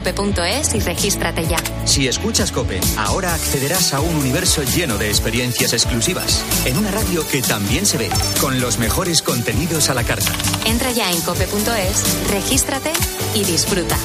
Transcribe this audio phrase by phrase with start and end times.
[0.00, 1.58] Cope.es y regístrate ya.
[1.84, 6.42] Si escuchas Cope, ahora accederás a un universo lleno de experiencias exclusivas.
[6.64, 8.08] En una radio que también se ve,
[8.40, 10.32] con los mejores contenidos a la carta.
[10.64, 12.92] Entra ya en cope.es, regístrate
[13.34, 13.98] y disfruta.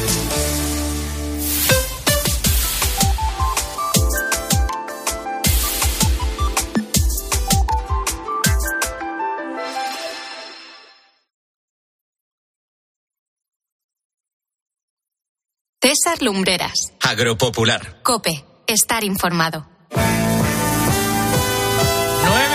[15.96, 16.92] César Lumbreras.
[17.02, 18.02] Agropopular.
[18.04, 18.44] Cope.
[18.68, 19.66] Estar informado.
[19.92, 20.04] 9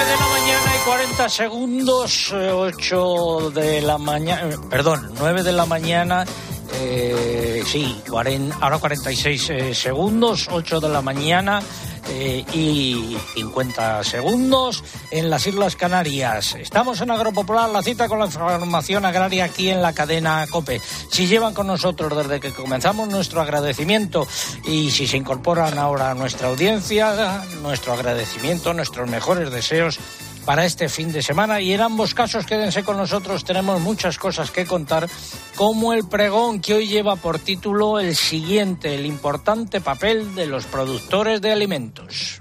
[0.04, 5.52] de la mañana y 40 segundos, 8 eh, de la mañana, eh, perdón, 9 de
[5.52, 6.26] la mañana,
[6.74, 11.62] eh, sí, 40, ahora 46 eh, segundos, 8 de la mañana.
[12.08, 16.56] Eh, y 50 segundos en las Islas Canarias.
[16.56, 20.80] Estamos en Agropopular, la cita con la información agraria aquí en la cadena COPE.
[21.10, 24.26] Si llevan con nosotros desde que comenzamos nuestro agradecimiento
[24.64, 30.00] y si se incorporan ahora a nuestra audiencia, nuestro agradecimiento, nuestros mejores deseos
[30.44, 34.50] para este fin de semana y en ambos casos quédense con nosotros, tenemos muchas cosas
[34.50, 35.08] que contar,
[35.56, 40.66] como el pregón que hoy lleva por título el siguiente, el importante papel de los
[40.66, 42.40] productores de alimentos.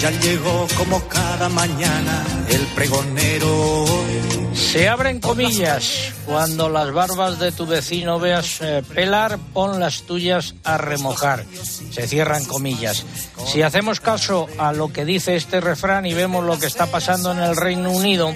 [0.00, 4.43] Ya llegó como cada mañana el pregonero.
[4.54, 6.12] Se abren comillas.
[6.26, 11.44] Cuando las barbas de tu vecino veas eh, pelar, pon las tuyas a remojar.
[11.90, 13.04] Se cierran comillas.
[13.46, 17.32] Si hacemos caso a lo que dice este refrán y vemos lo que está pasando
[17.32, 18.32] en el Reino Unido,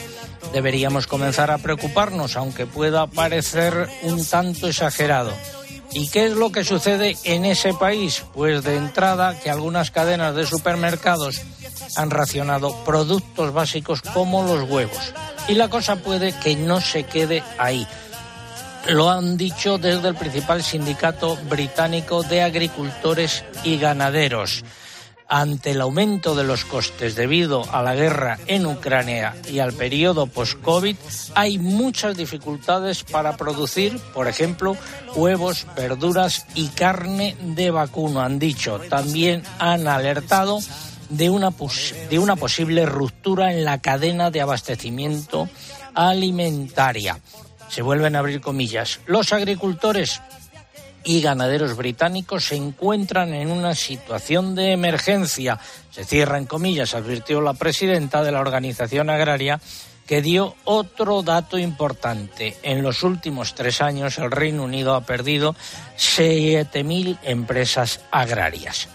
[0.53, 5.33] deberíamos comenzar a preocuparnos, aunque pueda parecer un tanto exagerado.
[5.93, 8.25] ¿Y qué es lo que sucede en ese país?
[8.35, 11.41] Pues de entrada que algunas cadenas de supermercados
[11.97, 15.15] han racionado productos básicos como los huevos.
[15.49, 17.87] Y la cosa puede que no se quede ahí.
[18.89, 24.65] Lo han dicho desde el principal sindicato británico de agricultores y ganaderos.
[25.31, 30.27] Ante el aumento de los costes debido a la guerra en Ucrania y al periodo
[30.27, 30.97] post-COVID,
[31.35, 34.75] hay muchas dificultades para producir, por ejemplo,
[35.15, 38.81] huevos, verduras y carne de vacuno, han dicho.
[38.89, 40.61] También han alertado
[41.09, 41.53] de una,
[42.11, 45.49] de una posible ruptura en la cadena de abastecimiento
[45.95, 47.21] alimentaria.
[47.69, 49.01] Se vuelven a abrir comillas.
[49.07, 50.21] Los agricultores
[51.05, 55.59] y ganaderos británicos se encuentran en una situación de emergencia.
[55.91, 59.61] Se cierran comillas, advirtió la presidenta de la organización agraria
[60.07, 62.57] que dio otro dato importante.
[62.63, 65.55] En los últimos tres años el Reino Unido ha perdido
[65.99, 68.89] 7.000 empresas agrarias.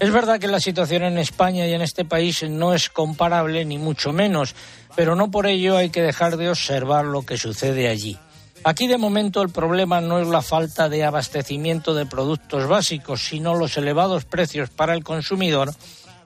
[0.00, 3.76] Es verdad que la situación en España y en este país no es comparable, ni
[3.76, 4.54] mucho menos,
[4.96, 8.18] pero no por ello hay que dejar de observar lo que sucede allí.
[8.64, 13.54] Aquí de momento el problema no es la falta de abastecimiento de productos básicos, sino
[13.54, 15.74] los elevados precios para el consumidor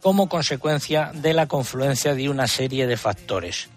[0.01, 3.71] como consecuencia de la confluencia de una serie de factores.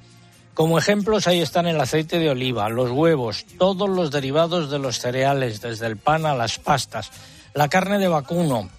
[0.53, 4.99] Como ejemplos ahí están el aceite de oliva, los huevos, todos los derivados de los
[4.99, 7.09] cereales, desde el pan a las pastas,
[7.55, 8.69] la carne de vacuno,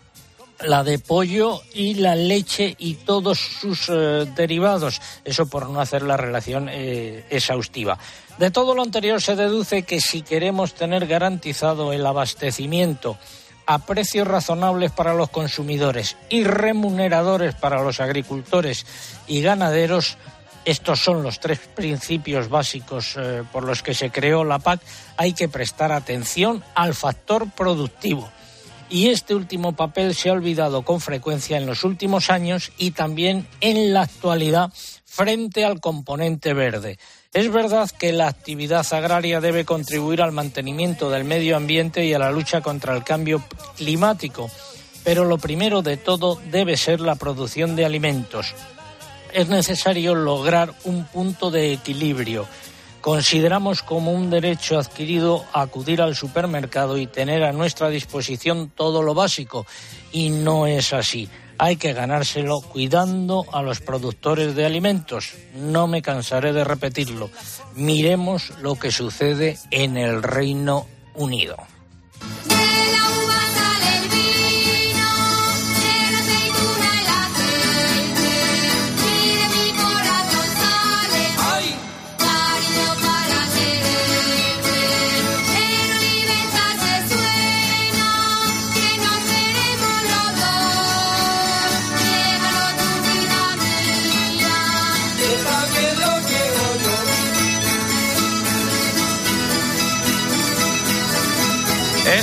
[0.60, 5.00] la de pollo y la leche y todos sus eh, derivados.
[5.24, 7.98] Eso por no hacer la relación eh, exhaustiva.
[8.38, 13.16] De todo lo anterior se deduce que si queremos tener garantizado el abastecimiento
[13.66, 18.86] a precios razonables para los consumidores y remuneradores para los agricultores
[19.26, 20.16] y ganaderos,
[20.64, 24.80] estos son los tres principios básicos eh, por los que se creó la PAC,
[25.16, 28.30] hay que prestar atención al factor productivo
[28.90, 33.46] y este último papel se ha olvidado con frecuencia en los últimos años y también
[33.60, 34.72] en la actualidad
[35.04, 36.98] frente al componente verde.
[37.34, 42.18] Es verdad que la actividad agraria debe contribuir al mantenimiento del medio ambiente y a
[42.18, 43.44] la lucha contra el cambio
[43.76, 44.50] climático,
[45.04, 48.54] pero lo primero de todo debe ser la producción de alimentos.
[49.32, 52.46] Es necesario lograr un punto de equilibrio
[53.00, 59.14] Consideramos como un derecho adquirido acudir al supermercado y tener a nuestra disposición todo lo
[59.14, 59.66] básico,
[60.12, 61.28] y no es así.
[61.58, 65.34] Hay que ganárselo cuidando a los productores de alimentos.
[65.54, 67.30] No me cansaré de repetirlo.
[67.74, 71.56] Miremos lo que sucede en el Reino Unido.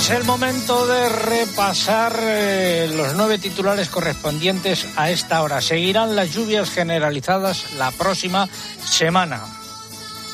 [0.06, 5.62] Es el momento de repasar eh, los nueve titulares correspondientes a esta hora.
[5.62, 8.48] Seguirán las lluvias generalizadas la próxima
[8.86, 9.42] semana.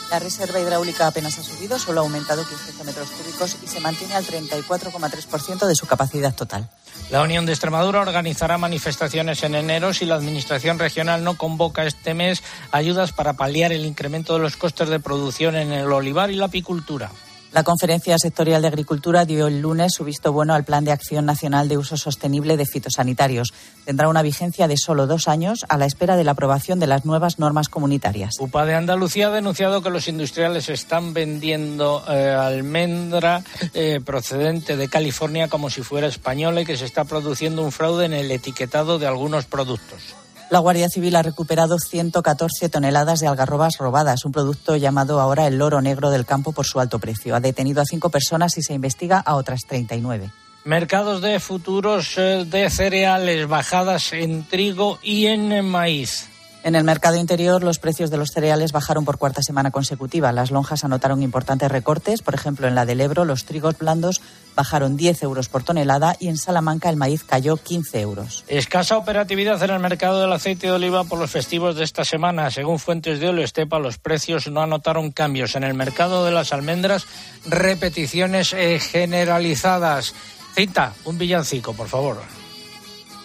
[0.10, 4.16] La reserva hidráulica apenas ha subido, solo ha aumentado 15 metros cúbicos y se mantiene
[4.16, 6.68] al 34,3% de su capacidad total.
[7.10, 12.14] La Unión de Extremadura organizará manifestaciones en enero si la Administración regional no convoca este
[12.14, 16.36] mes ayudas para paliar el incremento de los costes de producción en el olivar y
[16.36, 17.10] la apicultura.
[17.52, 21.26] La Conferencia Sectorial de Agricultura dio el lunes su visto bueno al Plan de Acción
[21.26, 23.50] Nacional de Uso Sostenible de Fitosanitarios.
[23.84, 27.04] Tendrá una vigencia de solo dos años a la espera de la aprobación de las
[27.04, 28.36] nuevas normas comunitarias.
[28.40, 33.44] UPA de Andalucía ha denunciado que los industriales están vendiendo eh, almendra
[33.74, 38.06] eh, procedente de California como si fuera española y que se está produciendo un fraude
[38.06, 40.16] en el etiquetado de algunos productos.
[40.52, 45.58] La Guardia Civil ha recuperado 114 toneladas de algarrobas robadas, un producto llamado ahora el
[45.58, 47.38] loro negro del campo por su alto precio.
[47.38, 50.30] Ha detenido a cinco personas y se investiga a otras 39.
[50.66, 56.28] Mercados de futuros eh, de cereales, bajadas en trigo y en maíz.
[56.64, 60.34] En el mercado interior, los precios de los cereales bajaron por cuarta semana consecutiva.
[60.34, 62.22] Las lonjas anotaron importantes recortes.
[62.22, 64.22] Por ejemplo, en la del Ebro, los trigos blandos
[64.56, 68.44] bajaron 10 euros por tonelada y en Salamanca el maíz cayó 15 euros.
[68.48, 72.52] Escasa operatividad en el mercado del aceite de oliva por los festivos de esta semana.
[72.52, 75.56] Según fuentes de Olo Estepa, los precios no anotaron cambios.
[75.56, 77.06] En el mercado de las almendras,
[77.46, 80.14] repeticiones eh, generalizadas.
[80.56, 82.22] Cita, un villancico, por favor.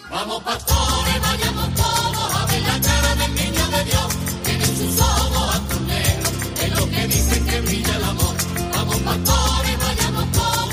[0.09, 4.07] Vamos, pastores, vayamos todos a ver la cara del niño de Dios.
[4.43, 6.33] Tienen sus ojos azuleros,
[6.63, 8.35] es lo que dicen que brilla el amor.
[8.73, 9.56] Vamos, pastores.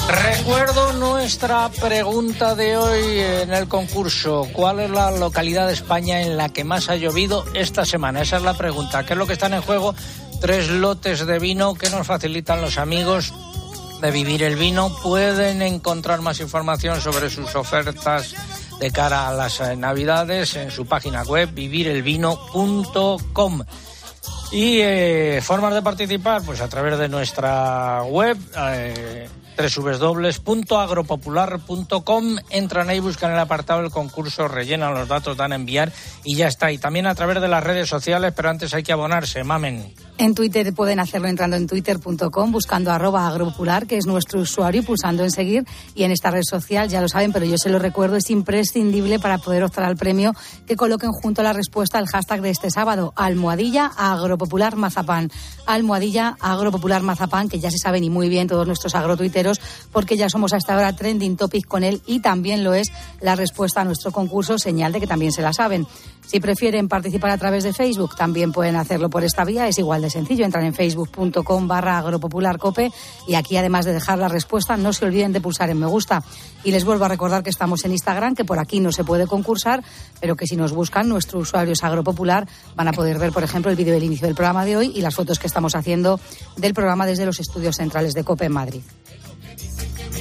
[0.08, 4.48] Recuerdo nuestra pregunta de hoy en el concurso.
[4.52, 8.22] ¿Cuál es la localidad de España en la que más ha llovido esta semana?
[8.22, 9.04] Esa es la pregunta.
[9.06, 9.94] ¿Qué es lo que están en juego?
[10.40, 13.32] Tres lotes de vino que nos facilitan los amigos
[14.02, 14.94] de Vivir el Vino.
[15.02, 18.34] Pueden encontrar más información sobre sus ofertas
[18.78, 23.62] de cara a las eh, navidades en su página web vivirelvino.com.
[24.52, 32.36] Y eh, formas de participar, pues a través de nuestra web, eh, www.agropopular.com.
[32.50, 35.92] Entran ahí, buscan el apartado del concurso, rellenan los datos, dan a enviar
[36.24, 36.72] y ya está.
[36.72, 39.94] Y también a través de las redes sociales, pero antes hay que abonarse, mamen.
[40.16, 44.84] En Twitter pueden hacerlo entrando en twitter.com, buscando arroba agropopular, que es nuestro usuario, y
[44.84, 45.64] pulsando en seguir.
[45.94, 49.18] Y en esta red social, ya lo saben, pero yo se lo recuerdo, es imprescindible
[49.18, 50.32] para poder optar al premio
[50.66, 55.32] que coloquen junto a la respuesta al hashtag de este sábado, almohadilla agropopular mazapán.
[55.66, 58.94] Almohadilla agropopular mazapán, que ya se saben y muy bien todos nuestros
[59.92, 63.80] porque ya somos hasta ahora trending topic con él y también lo es la respuesta
[63.80, 65.86] a nuestro concurso, señal de que también se la saben.
[66.26, 70.02] Si prefieren participar a través de Facebook, también pueden hacerlo por esta vía, es igual
[70.02, 70.44] de sencillo.
[70.44, 72.90] Entran en facebook.com barra agropopularcope
[73.28, 76.22] y aquí además de dejar la respuesta no se olviden de pulsar en me gusta.
[76.64, 79.26] Y les vuelvo a recordar que estamos en Instagram, que por aquí no se puede
[79.26, 79.84] concursar,
[80.20, 83.70] pero que si nos buscan nuestro usuario es agropopular, van a poder ver, por ejemplo,
[83.70, 86.18] el vídeo del inicio del programa de hoy y las fotos que estamos haciendo
[86.56, 88.82] del programa desde los estudios centrales de COPE en Madrid.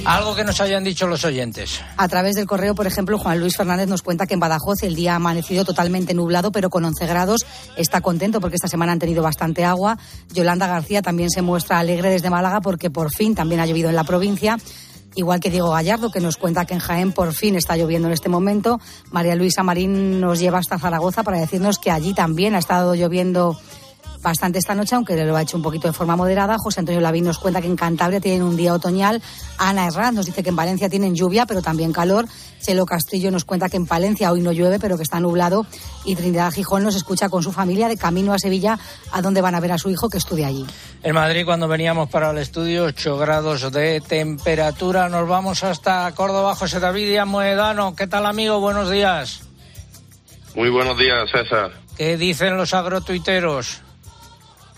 [0.04, 1.80] Algo que nos hayan dicho los oyentes.
[1.96, 4.94] A través del correo, por ejemplo, Juan Luis Fernández nos cuenta que en Badajoz el
[4.94, 7.46] día ha amanecido totalmente nublado, pero con 11 grados.
[7.76, 9.98] Está contento porque esta semana han tenido bastante agua.
[10.32, 13.96] Yolanda García también se muestra alegre desde Málaga porque por fin también ha llovido en
[13.96, 14.58] la provincia.
[15.16, 18.14] Igual que Diego Gallardo, que nos cuenta que en Jaén por fin está lloviendo en
[18.14, 18.80] este momento.
[19.10, 23.56] María Luisa Marín nos lleva hasta Zaragoza para decirnos que allí también ha estado lloviendo
[24.24, 26.58] bastante esta noche, aunque lo ha hecho un poquito de forma moderada.
[26.58, 29.22] José Antonio Lavín nos cuenta que en Cantabria tienen un día otoñal.
[29.58, 32.26] Ana Herrán nos dice que en Valencia tienen lluvia, pero también calor.
[32.60, 35.66] Chelo Castillo nos cuenta que en Palencia hoy no llueve, pero que está nublado.
[36.04, 38.78] Y Trinidad Gijón nos escucha con su familia de camino a Sevilla,
[39.12, 40.66] a donde van a ver a su hijo que estudia allí.
[41.02, 45.08] En Madrid, cuando veníamos para el estudio, 8 grados de temperatura.
[45.10, 46.54] Nos vamos hasta Córdoba.
[46.56, 48.58] José David Moedano, ¿qué tal, amigo?
[48.58, 49.42] Buenos días.
[50.54, 51.72] Muy buenos días, César.
[51.98, 53.83] ¿Qué dicen los agrotuiteros?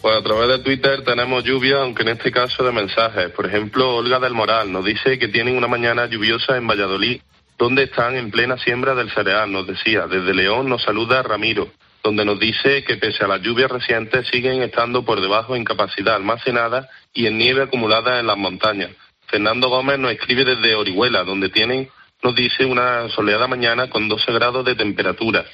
[0.00, 3.30] Pues a través de Twitter tenemos lluvia, aunque en este caso de mensajes.
[3.30, 7.20] Por ejemplo, Olga del Moral nos dice que tienen una mañana lluviosa en Valladolid,
[7.58, 10.06] donde están en plena siembra del cereal, nos decía.
[10.06, 11.70] Desde León nos saluda Ramiro,
[12.04, 16.16] donde nos dice que pese a las lluvias recientes siguen estando por debajo en capacidad
[16.16, 18.90] almacenada y en nieve acumulada en las montañas.
[19.26, 21.88] Fernando Gómez nos escribe desde Orihuela, donde tienen,
[22.22, 25.44] nos dice, una soleada mañana con 12 grados de temperatura.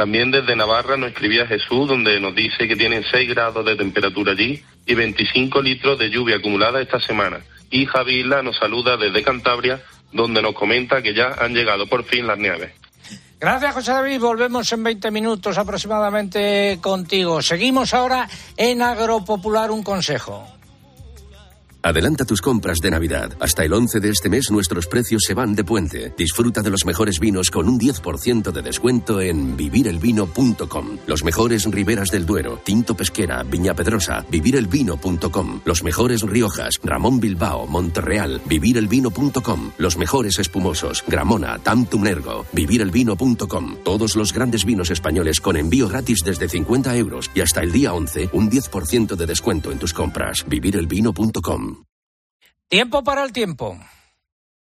[0.00, 4.32] También desde Navarra nos escribía Jesús, donde nos dice que tienen 6 grados de temperatura
[4.32, 7.40] allí y 25 litros de lluvia acumulada esta semana.
[7.70, 12.04] Y Javi Isla nos saluda desde Cantabria, donde nos comenta que ya han llegado por
[12.04, 12.72] fin las nieves.
[13.38, 14.20] Gracias, José David.
[14.20, 17.42] Volvemos en 20 minutos aproximadamente contigo.
[17.42, 18.26] Seguimos ahora
[18.56, 20.59] en Agropopular un consejo.
[21.82, 23.32] Adelanta tus compras de Navidad.
[23.40, 26.12] Hasta el 11 de este mes nuestros precios se van de puente.
[26.16, 30.98] Disfruta de los mejores vinos con un 10% de descuento en vivirelvino.com.
[31.06, 35.60] Los mejores Riberas del Duero, Tinto Pesquera, Viña Pedrosa, vivirelvino.com.
[35.64, 39.72] Los mejores Riojas, Ramón Bilbao, Monterreal, vivirelvino.com.
[39.78, 43.76] Los mejores espumosos, Gramona, Tantum Ergo, vivirelvino.com.
[43.84, 47.94] Todos los grandes vinos españoles con envío gratis desde 50 euros y hasta el día
[47.94, 50.44] 11 un 10% de descuento en tus compras.
[50.46, 51.69] vivirelvino.com.
[52.70, 53.76] Tiempo para el tiempo.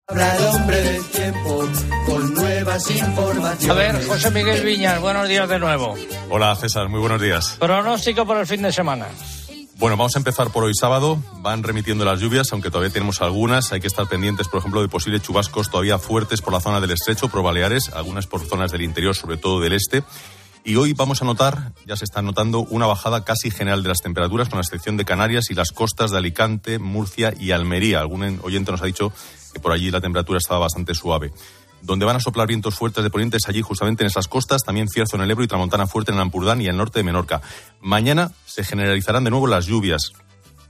[0.09, 1.69] Habla el hombre del tiempo
[2.07, 3.69] con nuevas informaciones.
[3.69, 5.95] A ver, José Miguel Viñas, buenos días de nuevo.
[6.31, 7.59] Hola César, muy buenos días.
[7.61, 9.09] Pronóstico para el fin de semana.
[9.77, 11.23] Bueno, vamos a empezar por hoy sábado.
[11.43, 13.73] Van remitiendo las lluvias, aunque todavía tenemos algunas.
[13.73, 16.93] Hay que estar pendientes, por ejemplo, de posibles chubascos todavía fuertes por la zona del
[16.93, 20.03] estrecho, por Baleares, algunas por zonas del interior, sobre todo del este.
[20.65, 23.99] Y hoy vamos a notar, ya se está notando, una bajada casi general de las
[23.99, 27.99] temperaturas, con la excepción de Canarias y las costas de Alicante, Murcia y Almería.
[27.99, 29.13] Algún oyente nos ha dicho
[29.53, 31.33] que por allí la temperatura estaba bastante suave.
[31.81, 35.17] Donde van a soplar vientos fuertes de ponientes allí, justamente en esas costas, también cierzo
[35.17, 37.43] en el Ebro y tramontana fuerte en el Ampurdán y el norte de Menorca.
[37.81, 40.13] Mañana se generalizarán de nuevo las lluvias,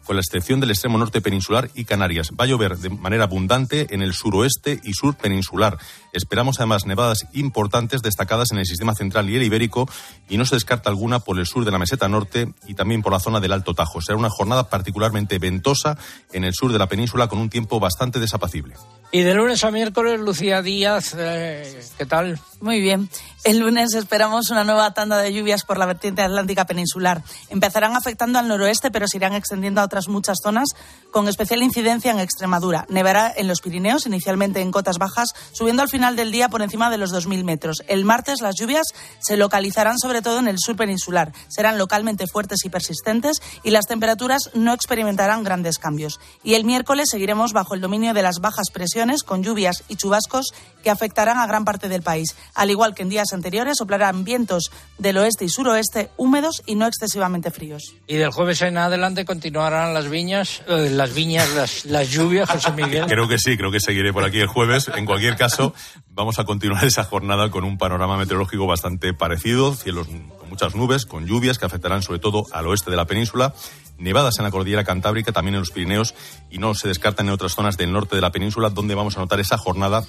[0.04, 2.30] con la excepción del extremo norte peninsular y Canarias.
[2.38, 5.78] Va a llover de manera abundante en el suroeste y sur peninsular.
[6.12, 9.88] Esperamos además nevadas importantes destacadas en el sistema central y el ibérico
[10.28, 13.12] y no se descarta alguna por el sur de la meseta norte y también por
[13.12, 14.00] la zona del Alto Tajo.
[14.00, 15.96] Será una jornada particularmente ventosa
[16.32, 18.74] en el sur de la península con un tiempo bastante desapacible.
[19.14, 22.40] Y de lunes a miércoles, Lucía Díaz, eh, ¿qué tal?
[22.62, 23.10] Muy bien.
[23.44, 27.22] El lunes esperamos una nueva tanda de lluvias por la vertiente atlántica peninsular.
[27.50, 30.68] Empezarán afectando al noroeste, pero se irán extendiendo a otras muchas zonas,
[31.10, 32.86] con especial incidencia en Extremadura.
[32.88, 36.88] Nevará en los Pirineos, inicialmente en cotas bajas, subiendo al final del día por encima
[36.88, 37.82] de los 2.000 metros.
[37.88, 38.86] El martes las lluvias
[39.20, 41.32] se localizarán sobre todo en el sur peninsular.
[41.48, 46.18] Serán localmente fuertes y persistentes y las temperaturas no experimentarán grandes cambios.
[46.44, 50.52] Y el miércoles seguiremos bajo el dominio de las bajas presiones con lluvias y chubascos
[50.82, 52.36] que afectarán a gran parte del país.
[52.54, 56.86] Al igual que en días anteriores, soplarán vientos del oeste y suroeste húmedos y no
[56.86, 57.94] excesivamente fríos.
[58.06, 62.72] Y del jueves en adelante continuarán las viñas, eh, las viñas, las, las lluvias, José
[62.76, 63.06] Miguel.
[63.06, 64.90] Creo que sí, creo que seguiré por aquí el jueves.
[64.94, 65.74] En cualquier caso,
[66.10, 71.06] vamos a continuar esa jornada con un panorama meteorológico bastante parecido, cielos con muchas nubes,
[71.06, 73.54] con lluvias que afectarán sobre todo al oeste de la península
[74.02, 76.14] nevadas en la cordillera cantábrica, también en los Pirineos
[76.50, 79.20] y no se descartan en otras zonas del norte de la península donde vamos a
[79.20, 80.04] notar esa jornada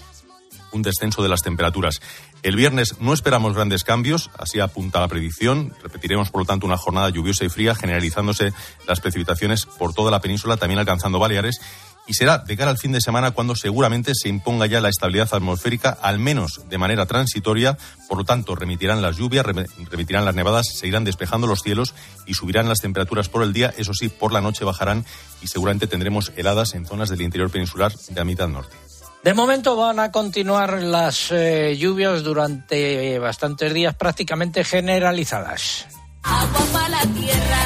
[0.74, 2.02] un descenso de las temperaturas.
[2.42, 5.74] El viernes no esperamos grandes cambios, así apunta la predicción.
[5.84, 8.54] Repetiremos, por lo tanto, una jornada lluviosa y fría, generalizándose
[8.88, 11.62] las precipitaciones por toda la península, también alcanzando Baleares
[12.08, 15.30] y será de cara al fin de semana cuando seguramente se imponga ya la estabilidad
[15.32, 17.78] atmosférica, al menos de manera transitoria.
[18.10, 21.94] Por lo tanto, remitirán las lluvias, remitirán las nevadas, se irán despejando los cielos
[22.26, 23.74] y subirán las temperaturas por el día.
[23.78, 25.06] Eso sí, por la noche bajarán
[25.42, 28.76] y seguramente tendremos heladas en zonas del interior peninsular de la mitad norte.
[29.24, 35.88] De momento van a continuar las eh, lluvias durante bastantes días prácticamente generalizadas.
[36.24, 37.60] Agua para la tierra,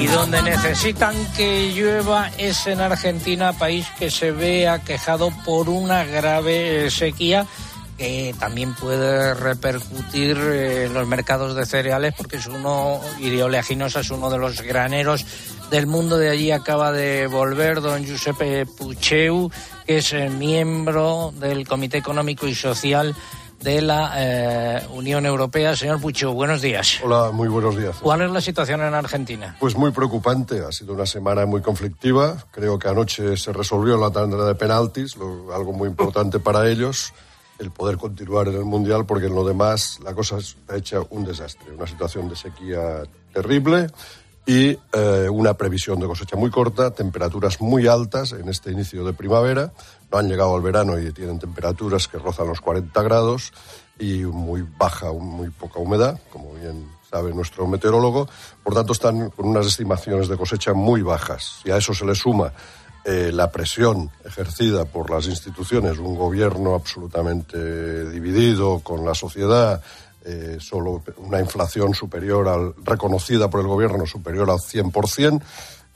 [0.00, 6.04] Y donde necesitan que llueva es en Argentina, país que se ve aquejado por una
[6.04, 7.46] grave eh, sequía
[7.98, 14.00] que también puede repercutir en los mercados de cereales porque es uno, y de oleaginosa
[14.00, 15.26] es uno de los graneros
[15.70, 16.16] del mundo.
[16.16, 19.50] De allí acaba de volver don Giuseppe Pucheu,
[19.86, 23.14] que es eh, miembro del Comité Económico y Social
[23.62, 25.76] de la eh, Unión Europea.
[25.76, 26.98] Señor Pucheu, buenos días.
[27.04, 27.96] Hola, muy buenos días.
[28.00, 29.56] ¿Cuál es la situación en Argentina?
[29.60, 32.36] Pues muy preocupante, ha sido una semana muy conflictiva.
[32.50, 37.12] Creo que anoche se resolvió la tanda de penaltis, lo- algo muy importante para ellos,
[37.58, 41.24] el poder continuar en el Mundial, porque en lo demás la cosa está hecha un
[41.24, 43.02] desastre, una situación de sequía
[43.34, 43.88] terrible
[44.46, 49.12] y eh, una previsión de cosecha muy corta, temperaturas muy altas en este inicio de
[49.12, 49.70] primavera,
[50.12, 53.52] han llegado al verano y tienen temperaturas que rozan los 40 grados
[53.98, 58.28] y muy baja, muy poca humedad, como bien sabe nuestro meteorólogo.
[58.62, 61.60] Por tanto, están con unas estimaciones de cosecha muy bajas.
[61.62, 62.52] Si a eso se le suma
[63.04, 69.82] eh, la presión ejercida por las instituciones, un gobierno absolutamente dividido con la sociedad,
[70.22, 75.40] eh, solo una inflación superior al reconocida por el gobierno superior al 100%,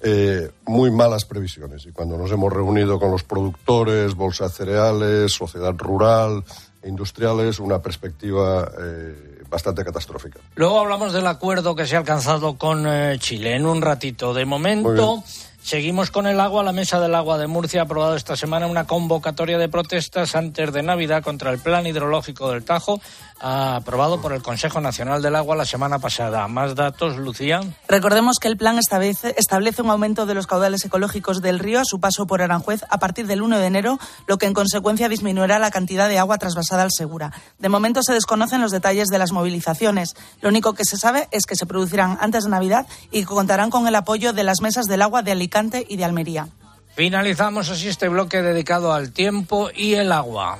[0.05, 1.87] eh, muy malas previsiones.
[1.87, 6.45] Y cuando nos hemos reunido con los productores, bolsa de cereales, sociedad rural,
[6.83, 10.41] e industriales, una perspectiva eh, bastante catastrófica.
[10.57, 14.35] Luego hablamos del acuerdo que se ha alcanzado con eh, Chile en un ratito.
[14.35, 15.25] De momento,
[15.65, 16.63] Seguimos con el agua.
[16.63, 20.75] La Mesa del Agua de Murcia ha aprobado esta semana una convocatoria de protestas antes
[20.75, 23.01] de Navidad contra el Plan Hidrológico del Tajo,
[23.45, 26.49] aprobado por el Consejo Nacional del Agua la semana pasada.
[26.49, 27.61] Más datos, Lucía.
[27.89, 31.85] Recordemos que el plan establece, establece un aumento de los caudales ecológicos del río a
[31.85, 35.59] su paso por Aranjuez a partir del 1 de enero, lo que en consecuencia disminuirá
[35.59, 37.33] la cantidad de agua trasvasada al Segura.
[37.59, 40.17] De momento se desconocen los detalles de las movilizaciones.
[40.41, 43.87] Lo único que se sabe es que se producirán antes de Navidad y contarán con
[43.87, 46.49] el apoyo de las mesas del agua de Alicante y de Almería.
[46.95, 50.59] Finalizamos así este bloque dedicado al tiempo y el agua.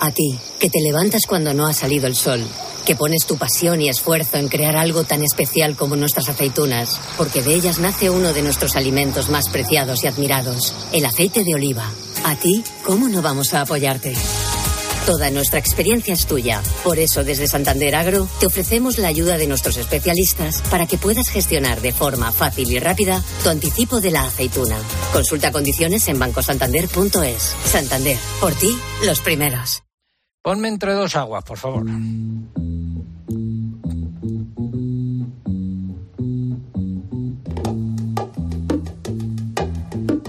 [0.00, 2.44] A ti, que te levantas cuando no ha salido el sol,
[2.84, 7.42] que pones tu pasión y esfuerzo en crear algo tan especial como nuestras aceitunas, porque
[7.42, 11.90] de ellas nace uno de nuestros alimentos más preciados y admirados, el aceite de oliva.
[12.24, 14.14] A ti, ¿cómo no vamos a apoyarte?
[15.06, 16.60] Toda nuestra experiencia es tuya.
[16.82, 21.28] Por eso, desde Santander Agro, te ofrecemos la ayuda de nuestros especialistas para que puedas
[21.28, 24.76] gestionar de forma fácil y rápida tu anticipo de la aceituna.
[25.12, 27.54] Consulta condiciones en bancosantander.es.
[27.64, 29.84] Santander, por ti, los primeros.
[30.42, 31.84] Ponme entre dos aguas, por favor.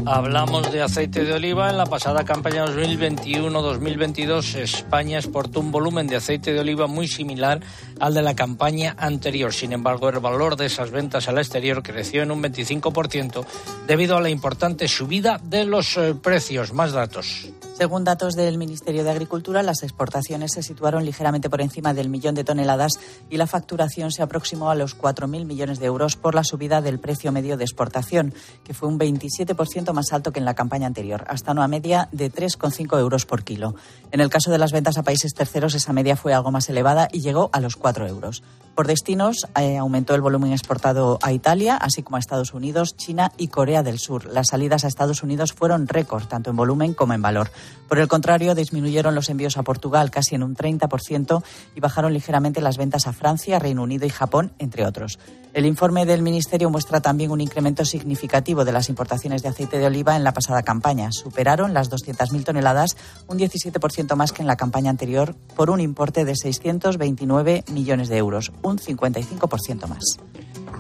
[0.10, 1.70] Hablamos de aceite de oliva.
[1.70, 7.60] En la pasada campaña 2021-2022, España exportó un volumen de aceite de oliva muy similar
[8.00, 9.54] al de la campaña anterior.
[9.54, 13.46] Sin embargo, el valor de esas ventas al exterior creció en un 25%
[13.86, 16.72] debido a la importante subida de los eh, precios.
[16.72, 17.50] Más datos.
[17.78, 22.34] Según datos del Ministerio de Agricultura, las exportaciones se situaron ligeramente por encima del millón
[22.34, 22.94] de toneladas
[23.30, 26.98] y la facturación se aproximó a los 4.000 millones de euros por la subida del
[26.98, 31.24] precio medio de exportación, que fue un 27% más alto que en la campaña anterior,
[31.28, 33.76] hasta una media de 3,5 euros por kilo.
[34.12, 37.10] En el caso de las ventas a países terceros, esa media fue algo más elevada
[37.12, 38.42] y llegó a los 4 euros.
[38.78, 43.32] Por destinos, eh, aumentó el volumen exportado a Italia, así como a Estados Unidos, China
[43.36, 44.26] y Corea del Sur.
[44.28, 47.50] Las salidas a Estados Unidos fueron récord, tanto en volumen como en valor.
[47.90, 51.42] Por el contrario, disminuyeron los envíos a Portugal casi en un 30%
[51.74, 55.18] y bajaron ligeramente las ventas a Francia, Reino Unido y Japón, entre otros.
[55.58, 59.88] El informe del Ministerio muestra también un incremento significativo de las importaciones de aceite de
[59.88, 61.12] oliva en la pasada campaña.
[61.12, 62.96] Superaron las 200.000 toneladas,
[63.28, 68.18] un 17% más que en la campaña anterior, por un importe de 629 millones de
[68.18, 70.20] euros, un 55% más.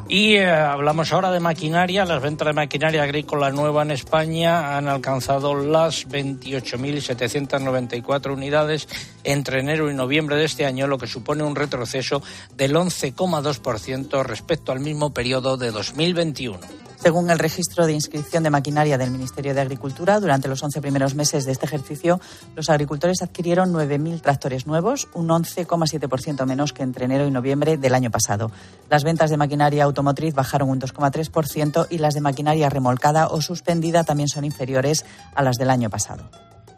[0.10, 2.06] Y eh, hablamos ahora de maquinaria.
[2.06, 8.88] Las ventas de maquinaria agrícola nueva en España han alcanzado las 28.794 unidades
[9.26, 12.23] entre enero y noviembre de este año, lo que supone un retroceso
[12.56, 16.58] del 11,2% respecto al mismo periodo de 2021.
[16.98, 21.14] Según el registro de inscripción de maquinaria del Ministerio de Agricultura, durante los 11 primeros
[21.14, 22.20] meses de este ejercicio,
[22.56, 27.94] los agricultores adquirieron 9.000 tractores nuevos, un 11,7% menos que entre enero y noviembre del
[27.94, 28.52] año pasado.
[28.90, 34.04] Las ventas de maquinaria automotriz bajaron un 2,3% y las de maquinaria remolcada o suspendida
[34.04, 35.06] también son inferiores
[35.36, 36.24] a las del año pasado.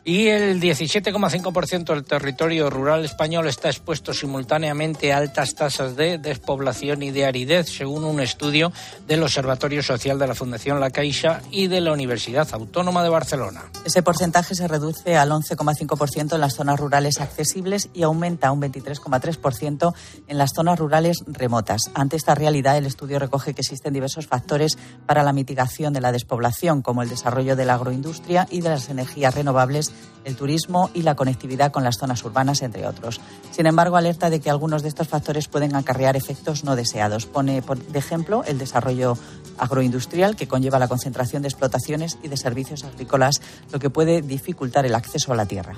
[0.06, 7.04] Y el 17,5% del territorio rural español está expuesto simultáneamente a altas tasas de despoblación
[7.04, 8.72] y de aridez, según un estudio
[9.08, 13.66] del Observatorio Social de la Fundación La Caixa y de la Universidad Autónoma de Barcelona.
[13.86, 18.62] Ese porcentaje se reduce al 11,5% en las zonas rurales accesibles y aumenta a un
[18.62, 19.94] 23,3%
[20.28, 21.92] en las zonas rurales remotas.
[21.94, 26.12] Ante esta realidad, el estudio recoge que existen diversos factores para la mitigación de la
[26.12, 29.89] despoblación, como el desarrollo de la agroindustria y de las energías renovables
[30.26, 33.20] el turismo y la conectividad con las zonas urbanas, entre otros.
[33.52, 37.26] Sin embargo, alerta de que algunos de estos factores pueden acarrear efectos no deseados.
[37.26, 39.18] Pone, por ejemplo, el desarrollo
[39.58, 44.86] agroindustrial, que conlleva la concentración de explotaciones y de servicios agrícolas, lo que puede dificultar
[44.86, 45.76] el acceso a la tierra.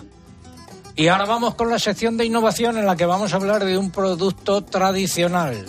[0.95, 3.77] Y ahora vamos con la sección de innovación en la que vamos a hablar de
[3.77, 5.65] un producto tradicional.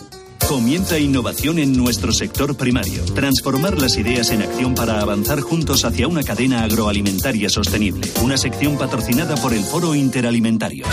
[0.53, 3.03] Comienza innovación en nuestro sector primario.
[3.15, 8.07] Transformar las ideas en acción para avanzar juntos hacia una cadena agroalimentaria sostenible.
[8.23, 10.85] Una sección patrocinada por el Foro Interalimentario.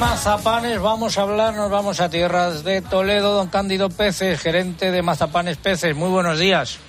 [0.00, 5.02] Mazapanes vamos a hablar, nos vamos a tierras de Toledo, don Cándido Peces, gerente de
[5.02, 5.94] Mazapanes Peces.
[5.94, 6.80] Muy buenos días.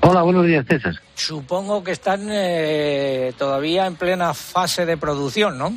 [0.00, 0.94] Hola, buenos días, César.
[1.14, 5.74] Supongo que están eh, todavía en plena fase de producción, ¿no?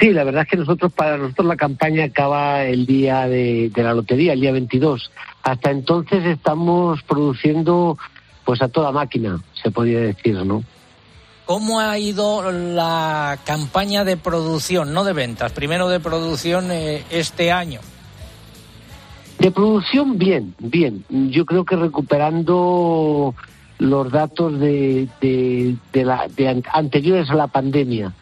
[0.00, 3.82] Sí, la verdad es que nosotros, para nosotros la campaña acaba el día de, de
[3.84, 5.12] la lotería, el día 22.
[5.44, 7.96] Hasta entonces estamos produciendo
[8.44, 10.64] pues a toda máquina, se podría decir, ¿no?
[11.48, 17.50] ¿Cómo ha ido la campaña de producción, no de ventas, primero de producción eh, este
[17.50, 17.80] año?
[19.38, 21.06] De producción, bien, bien.
[21.08, 23.34] Yo creo que recuperando
[23.78, 28.12] los datos de, de, la, de an- anteriores a la pandemia.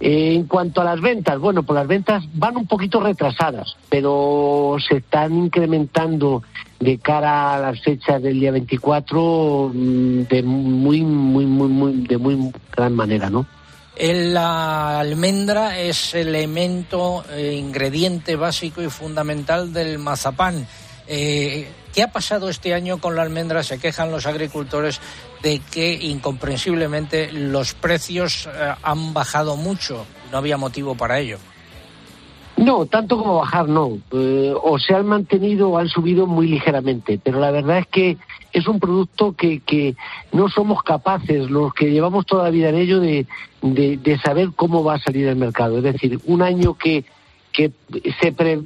[0.00, 4.96] En cuanto a las ventas, bueno, pues las ventas van un poquito retrasadas, pero se
[4.96, 6.42] están incrementando
[6.78, 12.18] de cara a las fechas del día 24 mm, de muy, muy, muy, muy, de
[12.18, 13.46] muy gran manera, ¿no?
[13.98, 20.66] La almendra es elemento, eh, ingrediente básico y fundamental del mazapán.
[21.08, 23.62] Eh, ¿Qué ha pasado este año con la almendra?
[23.62, 25.00] Se quejan los agricultores
[25.42, 30.04] de que incomprensiblemente los precios eh, han bajado mucho.
[30.30, 31.38] No había motivo para ello.
[32.56, 33.98] No, tanto como bajar no.
[34.12, 37.20] Eh, o se han mantenido o han subido muy ligeramente.
[37.22, 38.16] Pero la verdad es que
[38.52, 39.94] es un producto que, que
[40.32, 43.26] no somos capaces, los que llevamos toda la vida en ello, de,
[43.60, 45.76] de, saber cómo va a salir el mercado.
[45.78, 47.04] Es decir, un año que,
[47.52, 47.72] que
[48.22, 48.62] se pre-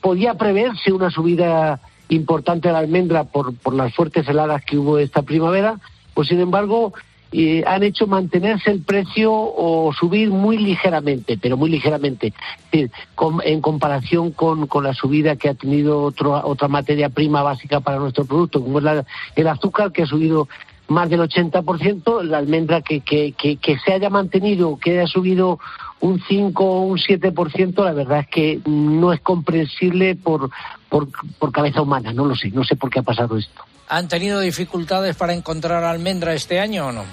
[0.00, 4.98] podía preverse una subida importante de la almendra por, por las fuertes heladas que hubo
[4.98, 5.80] esta primavera,
[6.14, 6.92] pues sin embargo
[7.32, 12.32] eh, han hecho mantenerse el precio o subir muy ligeramente, pero muy ligeramente,
[12.72, 17.98] en comparación con, con la subida que ha tenido otro- otra materia prima básica para
[17.98, 19.04] nuestro producto, como es
[19.36, 20.48] el azúcar, que ha subido
[20.88, 25.58] más del 80%, la almendra que, que, que, que se haya mantenido, que haya subido
[26.00, 30.50] un 5 o un 7%, la verdad es que no es comprensible por,
[30.90, 33.62] por, por cabeza humana, no lo sé, no sé por qué ha pasado esto.
[33.92, 37.04] ¿Han tenido dificultades para encontrar almendra este año o no?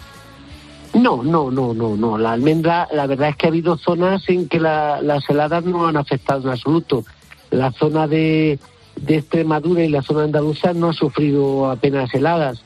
[0.93, 2.17] No, no, no, no, no.
[2.17, 5.87] La almendra, la verdad es que ha habido zonas en que la- las heladas no
[5.87, 7.03] han afectado en absoluto.
[7.51, 8.59] La zona de,
[8.95, 12.61] de Extremadura y la zona andaluza no ha sufrido apenas heladas.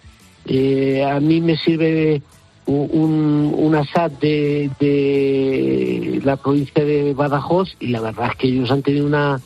[0.45, 2.21] Eh, a mí me sirve
[2.67, 8.47] un, un, un asad de, de la provincia de Badajoz y la verdad es que
[8.47, 9.41] ellos han tenido una,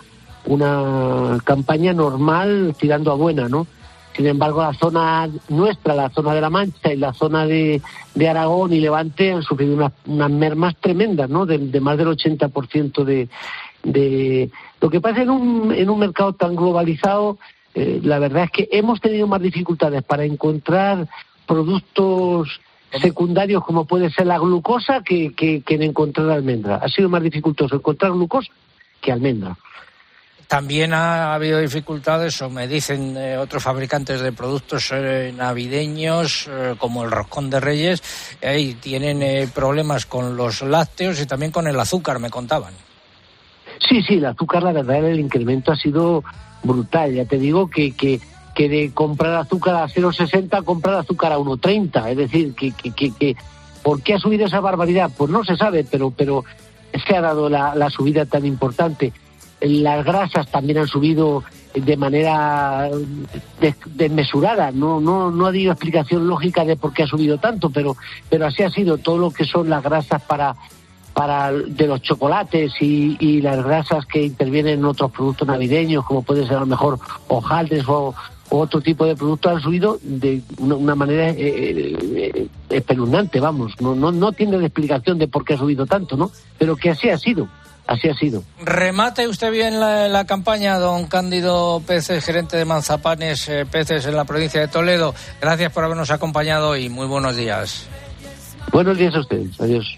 [0.46, 3.66] una campaña normal tirando a buena, ¿no?
[4.18, 7.84] Sin embargo, la zona nuestra, la zona de La Mancha y la zona de,
[8.28, 11.46] Aragón y Levante han sufrido unas, mermas tremendas, ¿no?
[11.46, 13.30] De, más del 80%
[13.84, 14.50] de.
[14.82, 17.38] Lo que pasa en un, mercado tan globalizado,
[17.76, 21.08] eh, la verdad es que hemos tenido más dificultades para encontrar
[21.46, 22.60] productos
[23.00, 26.78] secundarios como puede ser la glucosa que, que en encontrar almendra.
[26.78, 28.52] Ha sido más dificultoso encontrar glucosa
[29.00, 29.56] que almendra.
[30.48, 36.76] También ha habido dificultades, o me dicen eh, otros fabricantes de productos eh, navideños, eh,
[36.78, 38.02] como el roscón de Reyes,
[38.42, 42.74] y tienen eh, problemas con los lácteos y también con el azúcar, me contaban.
[43.90, 46.24] Sí, sí, el azúcar, la verdad, el incremento ha sido
[46.64, 47.14] brutal.
[47.14, 48.22] Ya te digo que, que,
[48.56, 52.12] que de comprar azúcar a 0,60 comprar azúcar a 1,30.
[52.12, 53.36] Es decir, que, que, que, que
[53.84, 55.12] ¿por qué ha subido esa barbaridad?
[55.16, 56.46] Pues no se sabe, pero, pero
[57.06, 59.14] se ha dado la, la subida tan importante.
[59.62, 61.44] Las grasas también han subido
[61.74, 62.90] de manera
[63.60, 64.72] des- desmesurada.
[64.72, 67.96] No, no, no ha habido explicación lógica de por qué ha subido tanto, pero,
[68.30, 70.56] pero así ha sido todo lo que son las grasas para,
[71.14, 76.22] para de los chocolates y, y las grasas que intervienen en otros productos navideños, como
[76.22, 78.14] puede ser a lo mejor hojaldres o,
[78.50, 81.36] otro tipo de productos, han subido de una, una manera eh,
[82.16, 83.74] eh, espeluznante, vamos.
[83.82, 86.32] No, no, no tiene explicación de por qué ha subido tanto, ¿no?
[86.58, 87.50] Pero que así ha sido,
[87.88, 88.44] así ha sido.
[88.64, 94.16] Remate usted bien la, la campaña, don Cándido Peces, gerente de Manzapanes eh, Peces en
[94.16, 95.16] la provincia de Toledo.
[95.42, 97.88] Gracias por habernos acompañado y muy buenos días.
[98.72, 99.98] Buenos días a ustedes, adiós.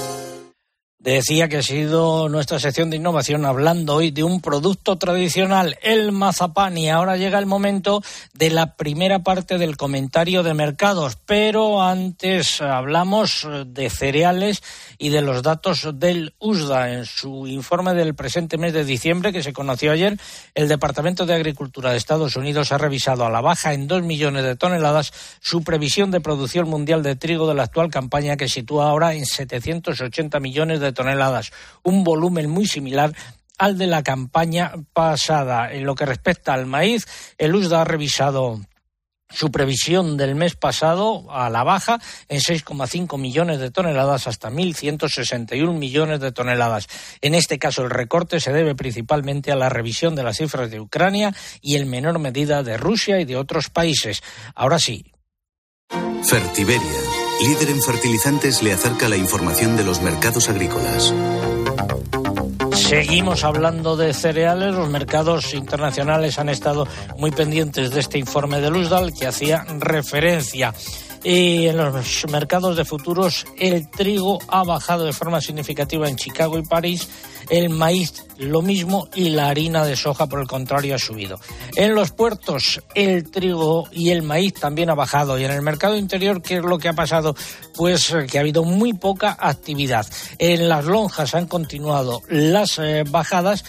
[1.03, 6.11] Decía que ha sido nuestra sección de innovación hablando hoy de un producto tradicional, el
[6.11, 8.03] mazapán, y ahora llega el momento
[8.35, 11.17] de la primera parte del comentario de mercados.
[11.25, 14.61] Pero antes hablamos eh, de cereales
[14.99, 16.91] y de los datos del USDA.
[16.93, 20.19] En su informe del presente mes de diciembre, que se conoció ayer,
[20.53, 24.43] el Departamento de Agricultura de Estados Unidos ha revisado a la baja en dos millones
[24.43, 28.87] de toneladas su previsión de producción mundial de trigo de la actual campaña, que sitúa
[28.87, 31.51] ahora en 780 millones de toneladas,
[31.83, 33.13] un volumen muy similar
[33.57, 35.71] al de la campaña pasada.
[35.71, 38.59] En lo que respecta al maíz, el USDA ha revisado
[39.31, 45.73] su previsión del mes pasado a la baja en 6,5 millones de toneladas hasta 1.161
[45.73, 46.87] millones de toneladas.
[47.21, 50.79] En este caso, el recorte se debe principalmente a la revisión de las cifras de
[50.79, 54.21] Ucrania y en menor medida de Rusia y de otros países.
[54.55, 55.05] Ahora sí.
[56.23, 56.99] Fertiberia,
[57.41, 61.13] líder en fertilizantes, le acerca la información de los mercados agrícolas.
[62.73, 64.75] Seguimos hablando de cereales.
[64.75, 70.73] Los mercados internacionales han estado muy pendientes de este informe de Luzdal que hacía referencia.
[71.23, 76.57] Y en los mercados de futuros el trigo ha bajado de forma significativa en Chicago
[76.57, 77.07] y París,
[77.51, 81.39] el maíz lo mismo y la harina de soja por el contrario ha subido.
[81.75, 85.97] En los puertos el trigo y el maíz también ha bajado y en el mercado
[85.97, 87.35] interior ¿qué es lo que ha pasado?
[87.75, 90.07] Pues que ha habido muy poca actividad.
[90.39, 93.65] En las lonjas han continuado las eh, bajadas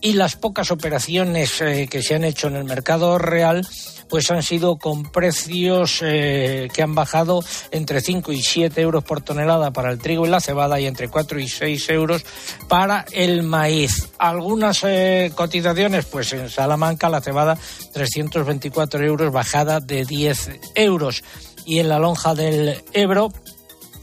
[0.00, 3.66] y las pocas operaciones eh, que se han hecho en el mercado real
[4.08, 9.20] pues han sido con precios eh, que han bajado entre 5 y 7 euros por
[9.20, 12.24] tonelada para el trigo y la cebada y entre 4 y 6 euros
[12.68, 14.10] para el maíz.
[14.18, 17.58] Algunas eh, cotizaciones, pues en Salamanca la cebada
[17.92, 21.24] 324 euros, bajada de 10 euros.
[21.64, 23.32] Y en la lonja del Ebro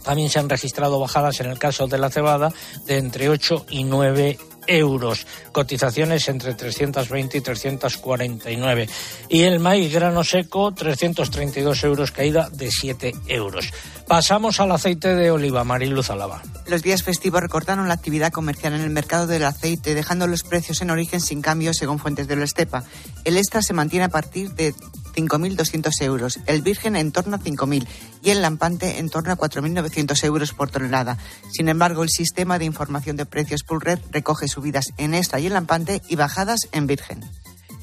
[0.03, 2.51] también se han registrado bajadas en el caso de la cebada
[2.85, 4.37] de entre 8 y 9
[4.67, 5.25] euros.
[5.51, 8.89] Cotizaciones entre 320 y 349.
[9.29, 13.71] Y el maíz grano seco, 332 euros, caída de 7 euros.
[14.07, 16.41] Pasamos al aceite de oliva, Mariluz Alaba.
[16.67, 20.81] Los días festivos recortaron la actividad comercial en el mercado del aceite, dejando los precios
[20.81, 22.83] en origen sin cambio según fuentes de la Estepa.
[23.23, 24.73] El extra se mantiene a partir de
[25.13, 27.87] 5.200 euros, el virgen en torno a 5.000
[28.23, 31.17] y el lampante en torno a 4.900 euros por tonelada.
[31.51, 35.53] Sin embargo, el sistema de información de precios Pulred recoge subidas en extra y en
[35.53, 37.23] lampante y bajadas en virgen.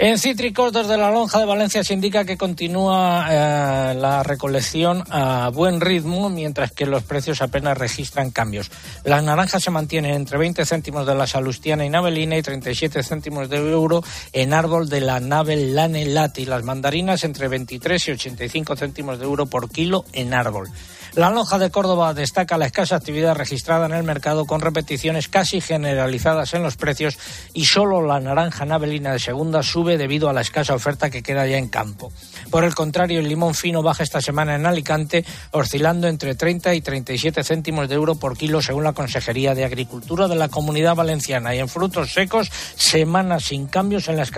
[0.02, 5.50] En cítricos, desde la lonja de Valencia se indica que continúa eh, la recolección a
[5.50, 8.70] buen ritmo, mientras que los precios apenas registran cambios.
[9.04, 13.50] Las naranjas se mantienen entre 20 céntimos de la salustiana y navelina y 37 céntimos
[13.50, 16.46] de euro en árbol de la navel lane lati.
[16.46, 20.70] Las mandarinas entre 23 y 85 céntimos de euro por kilo en árbol.
[21.14, 25.60] La lonja de Córdoba destaca la escasa actividad registrada en el mercado con repeticiones casi
[25.60, 27.18] generalizadas en los precios
[27.52, 31.48] y solo la naranja navelina de segunda sube debido a la escasa oferta que queda
[31.48, 32.12] ya en campo.
[32.50, 36.80] Por el contrario, el limón fino baja esta semana en Alicante, oscilando entre 30 y
[36.80, 41.54] 37 céntimos de euro por kilo según la Consejería de Agricultura de la Comunidad Valenciana.
[41.54, 44.30] Y en frutos secos, semanas sin cambios en las,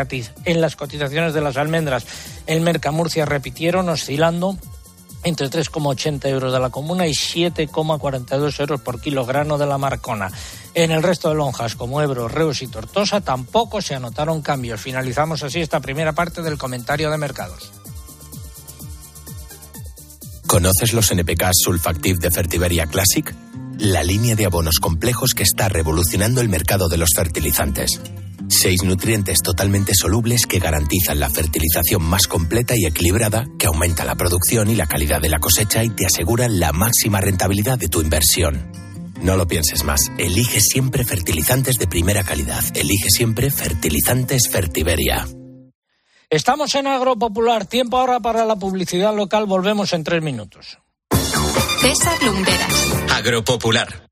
[0.45, 2.07] en las cotizaciones de las almendras.
[2.47, 4.57] El Mercamurcia repitieron, oscilando
[5.25, 10.31] entre 3,80 euros de la comuna y 7,42 euros por kilogramo de la marcona.
[10.75, 14.81] En el resto de lonjas, como Ebro, Reus y Tortosa, tampoco se anotaron cambios.
[14.81, 17.73] Finalizamos así esta primera parte del comentario de mercados.
[20.47, 23.35] ¿Conoces los NPK Sulfactive de Fertiberia Classic?
[23.79, 28.01] La línea de abonos complejos que está revolucionando el mercado de los fertilizantes.
[28.55, 34.15] Seis nutrientes totalmente solubles que garantizan la fertilización más completa y equilibrada, que aumenta la
[34.15, 38.03] producción y la calidad de la cosecha y te aseguran la máxima rentabilidad de tu
[38.03, 38.71] inversión.
[39.23, 40.03] No lo pienses más.
[40.19, 42.63] Elige siempre fertilizantes de primera calidad.
[42.75, 45.27] Elige siempre fertilizantes Fertiberia.
[46.29, 47.65] Estamos en Agropopular.
[47.65, 49.47] Tiempo ahora para la publicidad local.
[49.47, 50.79] Volvemos en tres minutos.
[51.81, 52.93] César Lumberas.
[53.13, 54.12] Agropopular.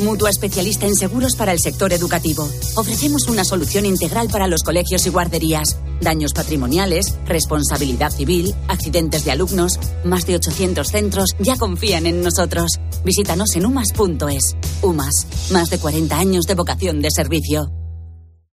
[0.00, 2.48] mutua especialista en seguros para el sector educativo.
[2.76, 5.78] Ofrecemos una solución integral para los colegios y guarderías.
[6.00, 9.78] Daños patrimoniales, responsabilidad civil, accidentes de alumnos.
[10.04, 12.78] Más de 800 centros ya confían en nosotros.
[13.04, 14.56] Visítanos en umas.es.
[14.82, 17.72] UMAS, más de 40 años de vocación de servicio.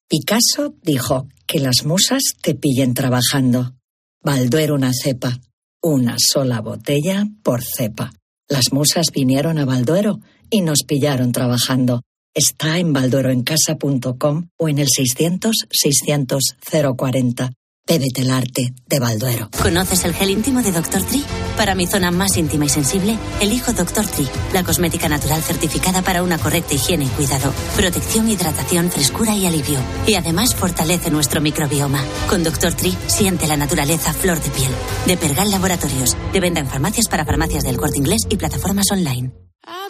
[0.09, 3.75] Picasso dijo que las musas te pillen trabajando.
[4.23, 5.39] Balduero una cepa.
[5.83, 8.13] Una sola botella por cepa.
[8.49, 10.21] Las musas vinieron a Balduero
[10.55, 12.03] y nos pillaron trabajando.
[12.33, 17.51] Está en baldueroencasa.com o en el 600-600-040.
[17.87, 19.51] Bébete el arte de Balduero.
[19.61, 21.03] ¿Conoces el gel íntimo de Dr.
[21.03, 21.25] Tree?
[21.57, 24.07] Para mi zona más íntima y sensible, elijo Dr.
[24.07, 29.47] Tree, la cosmética natural certificada para una correcta higiene y cuidado, protección, hidratación, frescura y
[29.47, 29.81] alivio.
[30.07, 32.01] Y además fortalece nuestro microbioma.
[32.31, 32.75] Con Dr.
[32.75, 34.71] Tree siente la naturaleza flor de piel.
[35.07, 39.33] De Pergal Laboratorios, de venta en farmacias para farmacias del corte inglés y plataformas online.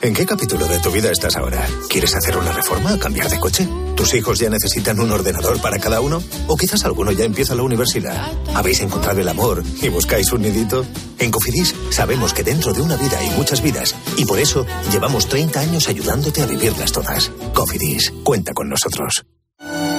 [0.00, 1.66] ¿En qué capítulo de tu vida estás ahora?
[1.88, 2.98] ¿Quieres hacer una reforma?
[2.98, 3.66] ¿Cambiar de coche?
[3.96, 6.22] ¿Tus hijos ya necesitan un ordenador para cada uno?
[6.46, 8.30] ¿O quizás alguno ya empieza la universidad?
[8.54, 10.84] ¿Habéis encontrado el amor y buscáis un nidito?
[11.18, 15.26] En Cofidis sabemos que dentro de una vida hay muchas vidas y por eso llevamos
[15.28, 17.30] 30 años ayudándote a vivirlas todas.
[17.54, 19.24] Cofidis, cuenta con nosotros.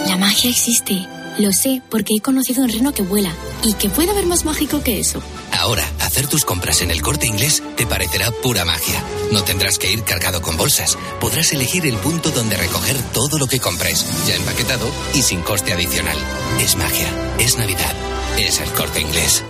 [0.07, 1.07] La magia existe.
[1.38, 3.33] Lo sé porque he conocido un reno que vuela.
[3.63, 5.21] ¿Y que puede haber más mágico que eso?
[5.65, 9.04] Ahora, hacer tus compras en el corte inglés te parecerá pura magia.
[9.32, 10.95] No tendrás que ir cargado con bolsas.
[11.19, 15.73] Podrás elegir el punto donde recoger todo lo que compres, ya empaquetado y sin coste
[15.73, 16.17] adicional.
[16.60, 17.08] Es magia,
[17.39, 17.95] es Navidad,
[18.38, 19.43] es el corte inglés.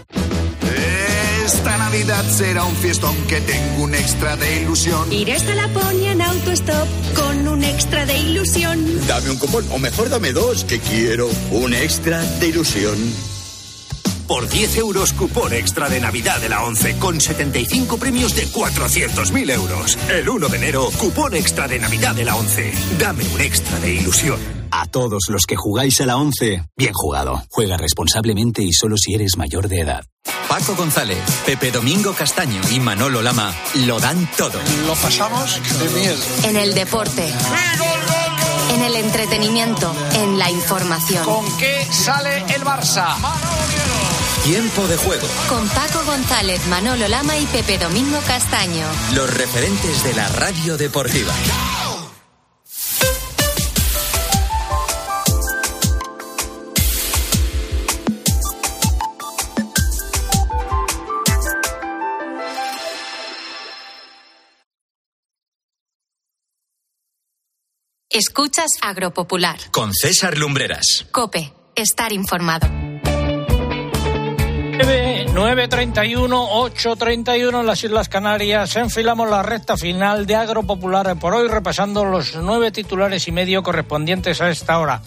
[1.45, 5.11] Esta Navidad será un fiestón que tengo un extra de ilusión.
[5.11, 9.05] Iré hasta Laponia en autostop con un extra de ilusión.
[9.05, 13.34] Dame un cupón, o mejor dame dos, que quiero un extra de ilusión.
[14.27, 19.51] Por 10 euros, cupón extra de Navidad de la 11 con 75 premios de 400.000
[19.51, 19.97] euros.
[20.09, 22.73] El 1 de enero, cupón extra de Navidad de la 11.
[22.99, 24.39] Dame un extra de ilusión.
[24.71, 27.43] A todos los que jugáis a la 11, bien jugado.
[27.49, 30.05] Juega responsablemente y solo si eres mayor de edad.
[30.49, 33.53] Paco González, Pepe Domingo Castaño y Manolo Lama
[33.85, 34.59] lo dan todo.
[34.87, 36.17] Lo pasamos de miedo.
[36.43, 37.31] En el deporte.
[38.73, 39.95] En el entretenimiento.
[40.15, 41.23] En la información.
[41.25, 43.15] ¿Con qué sale el Barça?
[44.43, 45.27] Tiempo de juego.
[45.49, 48.85] Con Paco González, Manolo Lama y Pepe Domingo Castaño.
[49.13, 51.33] Los referentes de la radio deportiva.
[68.09, 69.59] Escuchas Agropopular.
[69.71, 71.05] Con César Lumbreras.
[71.11, 71.53] Cope.
[71.75, 72.94] Estar informado.
[75.35, 78.73] 9.31, 8.31 en las Islas Canarias.
[78.77, 84.39] Enfilamos la recta final de Agropopular por hoy, repasando los nueve titulares y medio correspondientes
[84.39, 85.01] a esta hora.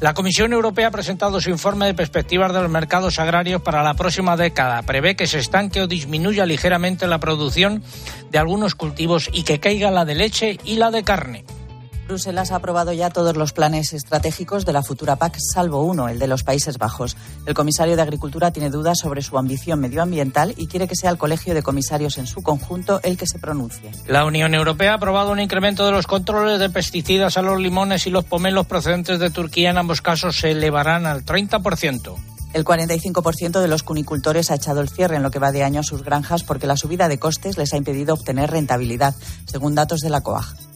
[0.00, 3.94] La Comisión Europea ha presentado su informe de perspectivas de los mercados agrarios para la
[3.94, 4.82] próxima década.
[4.82, 7.84] Prevé que se estanque o disminuya ligeramente la producción
[8.32, 11.44] de algunos cultivos y que caiga la de leche y la de carne.
[12.08, 16.18] Bruselas ha aprobado ya todos los planes estratégicos de la futura PAC, salvo uno, el
[16.18, 17.18] de los Países Bajos.
[17.44, 21.18] El comisario de Agricultura tiene dudas sobre su ambición medioambiental y quiere que sea el
[21.18, 23.90] Colegio de Comisarios en su conjunto el que se pronuncie.
[24.06, 28.06] La Unión Europea ha aprobado un incremento de los controles de pesticidas a los limones
[28.06, 29.68] y los pomelos procedentes de Turquía.
[29.68, 32.14] En ambos casos se elevarán al 30%.
[32.54, 35.80] El 45% de los cunicultores ha echado el cierre en lo que va de año
[35.80, 40.00] a sus granjas porque la subida de costes les ha impedido obtener rentabilidad, según datos
[40.00, 40.67] de la COAG.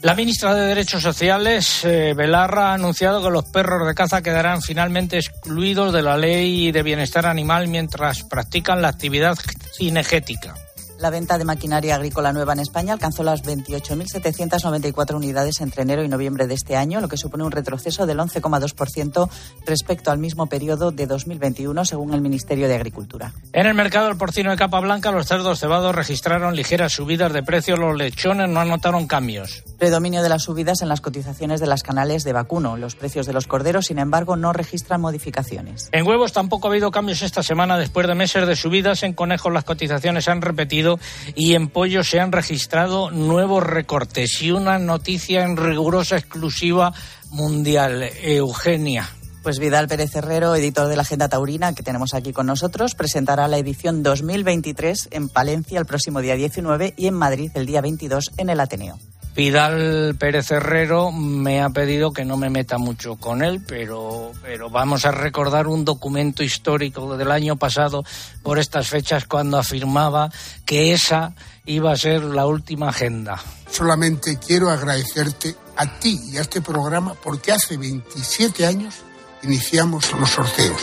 [0.00, 4.62] La ministra de Derechos Sociales, eh, Belarra, ha anunciado que los perros de caza quedarán
[4.62, 9.36] finalmente excluidos de la ley de bienestar animal mientras practican la actividad
[9.76, 10.54] cinegética.
[10.98, 16.08] La venta de maquinaria agrícola nueva en España alcanzó las 28.794 unidades entre enero y
[16.08, 19.28] noviembre de este año, lo que supone un retroceso del 11,2%
[19.64, 23.32] respecto al mismo periodo de 2021, según el Ministerio de Agricultura.
[23.52, 27.44] En el mercado del porcino de capa blanca, los cerdos cebados registraron ligeras subidas de
[27.44, 29.62] precios, los lechones no anotaron cambios.
[29.78, 32.76] Predominio de las subidas en las cotizaciones de las canales de vacuno.
[32.76, 35.90] Los precios de los corderos, sin embargo, no registran modificaciones.
[35.92, 39.04] En huevos tampoco ha habido cambios esta semana después de meses de subidas.
[39.04, 40.87] En conejos las cotizaciones han repetido
[41.34, 44.42] y en pollo se han registrado nuevos recortes.
[44.42, 46.92] Y una noticia en rigurosa exclusiva
[47.30, 48.10] mundial.
[48.22, 49.08] Eugenia.
[49.42, 53.48] Pues Vidal Pérez Herrero, editor de la Agenda Taurina, que tenemos aquí con nosotros, presentará
[53.48, 58.32] la edición 2023 en Palencia el próximo día 19 y en Madrid el día 22
[58.36, 58.98] en el Ateneo.
[59.38, 64.68] Vidal Pérez Herrero me ha pedido que no me meta mucho con él, pero, pero
[64.68, 68.02] vamos a recordar un documento histórico del año pasado
[68.42, 70.28] por estas fechas cuando afirmaba
[70.66, 73.40] que esa iba a ser la última agenda.
[73.70, 78.96] Solamente quiero agradecerte a ti y a este programa porque hace 27 años
[79.44, 80.82] iniciamos los sorteos.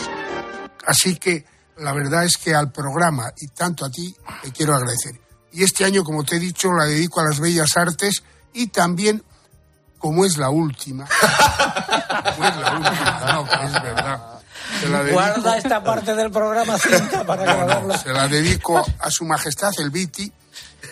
[0.86, 1.44] Así que
[1.76, 5.20] la verdad es que al programa y tanto a ti te quiero agradecer.
[5.52, 8.22] Y este año, como te he dicho, la dedico a las bellas artes
[8.62, 9.22] y también,
[9.98, 11.06] como es la última,
[12.34, 14.22] como es la última, no, es verdad.
[14.80, 17.98] Se la dedico- Guarda esta parte del programa cinta para No, no, grabarla.
[17.98, 20.30] se la dedico a su majestad el Viti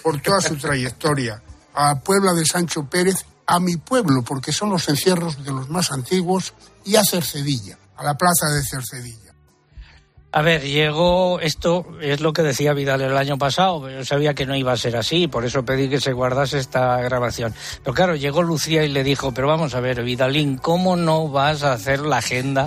[0.03, 1.43] por toda su trayectoria,
[1.75, 5.91] a Puebla de Sancho Pérez, a mi pueblo, porque son los encierros de los más
[5.93, 9.24] antiguos, y a Cercedilla, a la plaza de Cercedilla.
[10.37, 14.47] A ver, llegó esto, es lo que decía Vidal el año pasado, yo sabía que
[14.47, 17.55] no iba a ser así, por eso pedí que se guardase esta grabación.
[17.85, 21.63] Pero claro, llegó Lucía y le dijo, pero vamos a ver, Vidalín, ¿cómo no vas
[21.63, 22.65] a hacer la agenda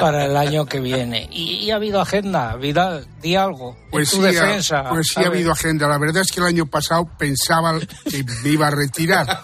[0.00, 1.28] para el año que viene?
[1.32, 3.76] Y, ha habido agenda, Vidal, di algo.
[3.90, 5.88] Pues, tu sí, defensa, pues sí ha habido agenda.
[5.88, 9.42] La verdad es que el año pasado pensaba que me iba a retirar,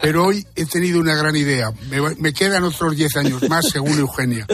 [0.00, 1.70] pero hoy he tenido una gran idea.
[1.90, 4.46] Me, me quedan otros 10 años más, según Eugenia.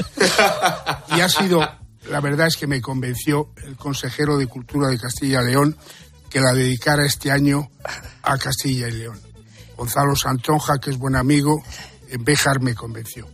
[1.16, 1.60] Y ha sido
[2.10, 5.76] la verdad es que me convenció el consejero de Cultura de Castilla y León
[6.30, 7.70] que la dedicara este año
[8.22, 9.20] a Castilla y León.
[9.76, 11.62] Gonzalo Santonja, que es buen amigo,
[12.08, 13.28] en Béjar me convenció.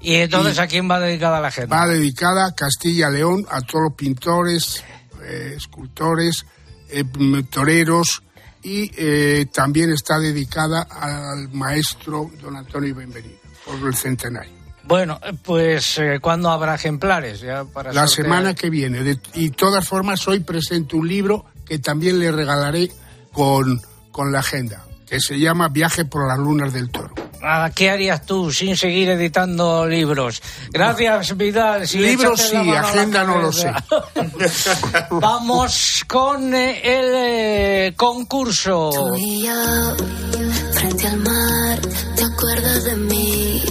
[0.00, 1.74] ¿Y entonces a quién va dedicada la gente?
[1.74, 4.84] Va dedicada a Castilla y León, a todos los pintores,
[5.22, 6.46] eh, escultores,
[6.88, 7.04] eh,
[7.50, 8.22] toreros
[8.62, 14.55] y eh, también está dedicada al maestro don Antonio Benvenido por el centenario.
[14.86, 17.42] Bueno, pues eh, ¿cuándo habrá ejemplares?
[17.92, 19.18] la semana que viene.
[19.34, 22.90] y de todas formas, hoy presento un libro que también le regalaré
[23.32, 23.82] con,
[24.12, 27.12] con la agenda, que se llama Viaje por las lunas del toro.
[27.74, 30.42] ¿Qué harías tú sin seguir editando libros?
[30.70, 31.86] Gracias, Vidal.
[31.94, 33.72] libros sí, agenda no lo sé.
[35.10, 38.90] Vamos con eh, el eh, concurso.
[40.72, 41.78] frente al mar,
[42.16, 43.62] ¿te acuerdas de mí?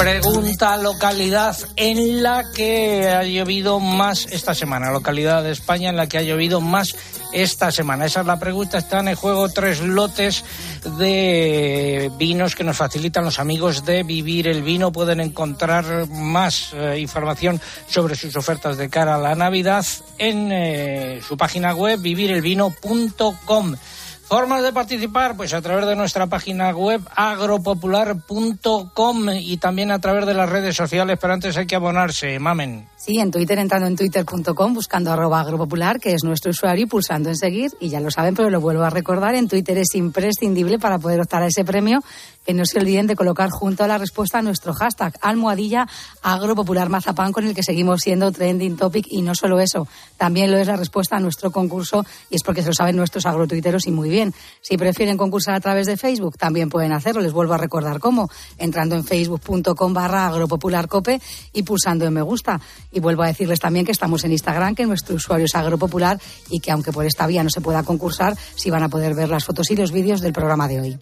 [0.00, 6.06] Pregunta localidad en la que ha llovido más esta semana, localidad de España en la
[6.06, 6.96] que ha llovido más
[7.34, 8.06] esta semana.
[8.06, 8.78] Esa es la pregunta.
[8.78, 10.42] Están en juego tres lotes
[10.98, 14.90] de vinos que nos facilitan los amigos de Vivir el Vino.
[14.90, 19.84] Pueden encontrar más eh, información sobre sus ofertas de cara a la Navidad
[20.16, 23.76] en eh, su página web vivirelvino.com.
[24.30, 30.24] Formas de participar, pues a través de nuestra página web agropopular.com y también a través
[30.24, 32.86] de las redes sociales, pero antes hay que abonarse, mamen.
[32.96, 37.28] Sí, en Twitter entrando en twitter.com, buscando arroba agropopular, que es nuestro usuario, y pulsando
[37.28, 40.78] en seguir, y ya lo saben, pero lo vuelvo a recordar, en Twitter es imprescindible
[40.78, 42.00] para poder optar a ese premio
[42.46, 45.86] que no se olviden de colocar junto a la respuesta nuestro hashtag almohadilla
[46.22, 50.58] agropopular mazapán con el que seguimos siendo trending topic y no solo eso, también lo
[50.58, 53.90] es la respuesta a nuestro concurso y es porque se lo saben nuestros agrotuiteros y
[53.90, 54.19] muy bien.
[54.60, 57.20] Si prefieren concursar a través de Facebook, también pueden hacerlo.
[57.20, 61.20] Les vuelvo a recordar cómo, entrando en facebook.com barra agropopularcope
[61.52, 62.60] y pulsando en me gusta.
[62.92, 66.60] Y vuelvo a decirles también que estamos en Instagram, que nuestro usuario es agropopular y
[66.60, 69.44] que aunque por esta vía no se pueda concursar, sí van a poder ver las
[69.44, 70.98] fotos y los vídeos del programa de hoy.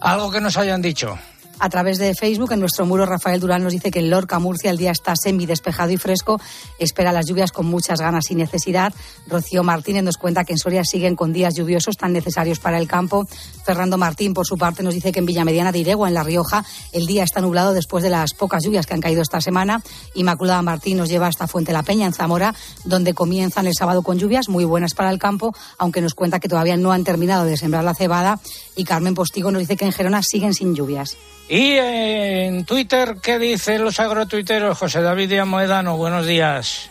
[0.00, 1.18] Algo que nos hayan dicho
[1.58, 2.52] a través de Facebook.
[2.52, 5.46] En nuestro muro, Rafael Durán nos dice que en Lorca, Murcia, el día está semi
[5.46, 6.40] despejado y fresco.
[6.78, 8.92] Espera las lluvias con muchas ganas y necesidad.
[9.26, 12.88] Rocío Martínez nos cuenta que en Soria siguen con días lluviosos tan necesarios para el
[12.88, 13.26] campo.
[13.64, 16.64] Fernando Martín, por su parte, nos dice que en Villamediana de Iregua, en La Rioja,
[16.92, 19.82] el día está nublado después de las pocas lluvias que han caído esta semana.
[20.14, 22.54] Inmaculada Martín nos lleva hasta Fuente la Peña, en Zamora,
[22.84, 26.48] donde comienzan el sábado con lluvias muy buenas para el campo, aunque nos cuenta que
[26.48, 28.40] todavía no han terminado de sembrar la cebada.
[28.74, 31.16] Y Carmen Postigo nos dice que en Gerona siguen sin lluvias.
[31.48, 34.78] Y en Twitter, ¿qué dicen los agrotuiteros?
[34.78, 36.90] José David Díaz Moedano, buenos días.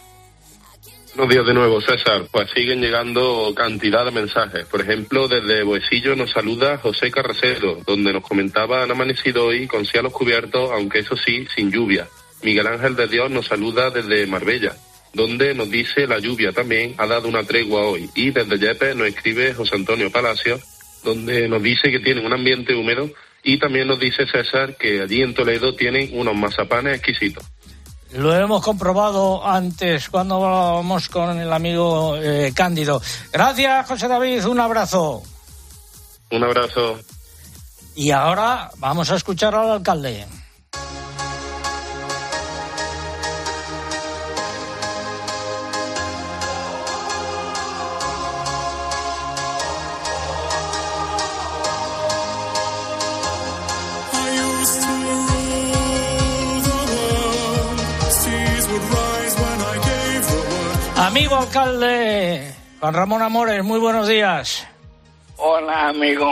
[1.16, 2.24] Buenos días de nuevo, César.
[2.32, 4.66] Pues siguen llegando cantidad de mensajes.
[4.66, 9.86] Por ejemplo, desde Boesillo nos saluda José Carracero, donde nos comentaba han amanecido hoy con
[9.86, 12.08] cielos cubiertos, aunque eso sí, sin lluvia.
[12.42, 14.74] Miguel Ángel de Dios nos saluda desde Marbella,
[15.14, 18.10] donde nos dice la lluvia también ha dado una tregua hoy.
[18.16, 20.60] Y desde Yepes nos escribe José Antonio Palacio,
[21.04, 23.10] donde nos dice que tiene un ambiente húmedo
[23.46, 27.46] y también nos dice César que allí en Toledo tienen unos mazapanes exquisitos.
[28.14, 33.02] Lo hemos comprobado antes cuando vamos con el amigo eh, Cándido.
[33.32, 34.46] Gracias, José David.
[34.46, 35.22] Un abrazo.
[36.32, 37.00] Un abrazo.
[37.94, 40.26] Y ahora vamos a escuchar al alcalde.
[61.46, 64.68] Alcalde, Juan Ramón Amores, muy buenos días.
[65.38, 66.28] Hola amigo,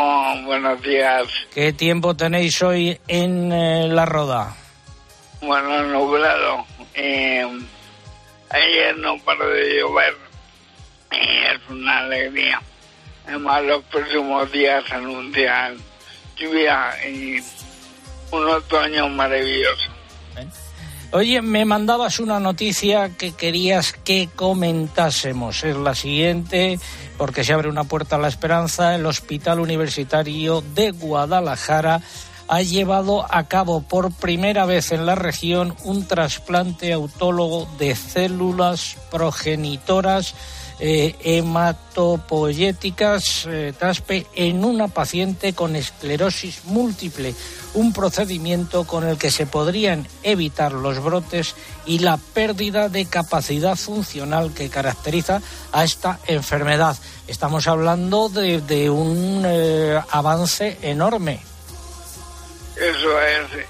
[0.45, 1.27] buenos días.
[1.53, 4.55] ¿Qué tiempo tenéis hoy en eh, La Roda?
[5.41, 6.65] Bueno, nublado.
[6.95, 7.45] Eh,
[8.49, 10.15] ayer no paró de llover.
[11.11, 12.61] es una alegría.
[13.27, 15.77] Además, los próximos días anuncian
[16.35, 17.37] lluvia y
[18.31, 19.91] un otoño maravilloso.
[21.13, 25.63] Oye, me mandabas una noticia que querías que comentásemos.
[25.63, 26.79] Es la siguiente,
[27.19, 28.95] porque se abre una puerta a la esperanza.
[28.95, 32.01] El Hospital Universitario de Guadalajara
[32.47, 38.97] ha llevado a cabo por primera vez en la región un trasplante autólogo de células
[39.11, 40.33] progenitoras
[40.79, 47.35] eh, hematopoyéticas eh, TASPE en una paciente con esclerosis múltiple,
[47.73, 51.55] un procedimiento con el que se podrían evitar los brotes
[51.85, 56.97] y la pérdida de capacidad funcional que caracteriza a esta enfermedad.
[57.27, 61.39] Estamos hablando de, un eh, avance enorme.
[62.75, 63.65] Eso es.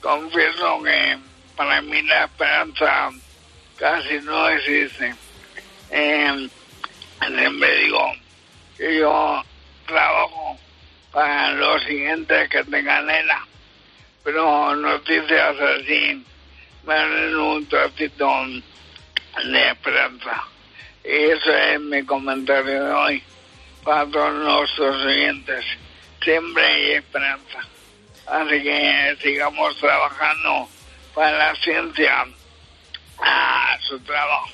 [0.00, 1.18] Confieso que
[1.56, 3.10] para mí la esperanza
[3.78, 5.14] casi no existe.
[5.90, 6.48] Eh,
[7.26, 8.12] siempre digo
[8.76, 9.42] que yo
[9.86, 10.58] trabajo
[11.12, 13.46] para los siguientes que tengan nena,
[14.22, 16.24] pero noticias así
[16.86, 18.30] me dan un trocito
[19.44, 20.44] de esperanza.
[21.04, 23.22] Y eso es mi comentario de hoy
[23.82, 25.64] para todos nuestros oyentes.
[26.22, 27.60] Siempre hay esperanza.
[28.26, 30.68] Así que sigamos trabajando
[31.14, 32.26] para la ciencia
[33.20, 34.48] a su trabajo.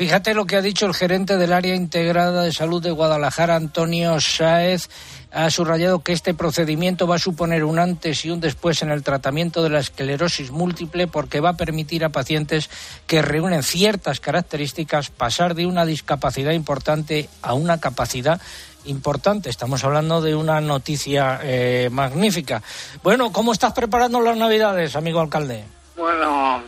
[0.00, 4.18] Fíjate lo que ha dicho el gerente del área integrada de salud de Guadalajara, Antonio
[4.18, 4.88] Sáez.
[5.30, 9.02] Ha subrayado que este procedimiento va a suponer un antes y un después en el
[9.02, 12.70] tratamiento de la esclerosis múltiple porque va a permitir a pacientes
[13.06, 18.40] que reúnen ciertas características pasar de una discapacidad importante a una capacidad
[18.86, 19.50] importante.
[19.50, 22.62] Estamos hablando de una noticia eh, magnífica.
[23.02, 25.64] Bueno, ¿cómo estás preparando las Navidades, amigo alcalde?
[25.94, 26.62] Bueno,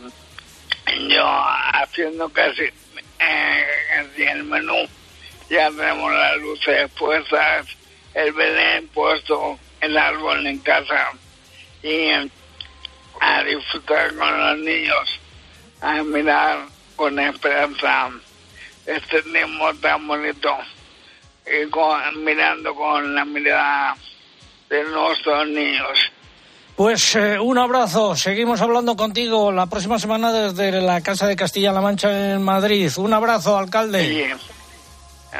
[0.99, 2.63] yo haciendo casi
[3.19, 3.65] eh,
[4.17, 4.87] el menú.
[5.49, 7.67] Ya tenemos las luces puestas,
[8.13, 11.11] el belén puesto, el árbol en casa
[11.81, 12.09] y
[13.19, 15.19] a disfrutar con los niños,
[15.81, 16.65] a mirar
[16.95, 18.09] con esperanza
[18.85, 20.57] este tiempo tan bonito
[21.45, 23.97] y con, mirando con la mirada
[24.69, 26.11] de nuestros niños.
[26.75, 28.15] Pues eh, un abrazo.
[28.15, 32.91] Seguimos hablando contigo la próxima semana desde la Casa de Castilla-La Mancha en Madrid.
[32.97, 34.35] Un abrazo, alcalde.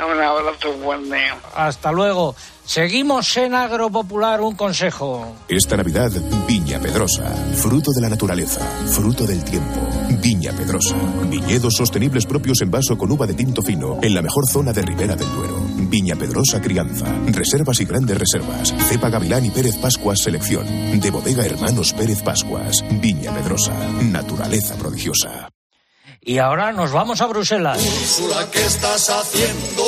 [0.08, 1.36] Un abrazo, buen día.
[1.56, 2.36] Hasta luego.
[2.66, 5.36] Seguimos en Agropopular, un consejo.
[5.50, 6.12] Esta Navidad,
[6.48, 9.82] Viña Pedrosa, fruto de la naturaleza, fruto del tiempo.
[10.22, 10.96] Viña Pedrosa,
[11.30, 14.82] viñedos sostenibles propios en vaso con uva de tinto fino, en la mejor zona de
[14.82, 15.58] Ribera del Duero.
[15.90, 18.74] Viña Pedrosa Crianza, reservas y grandes reservas.
[18.88, 20.66] Cepa Gavilán y Pérez Pascuas Selección.
[21.00, 22.84] De bodega Hermanos Pérez Pascuas.
[23.02, 25.50] Viña Pedrosa, naturaleza prodigiosa.
[26.22, 27.80] Y ahora nos vamos a Bruselas.
[28.52, 29.84] ¿qué estás haciendo?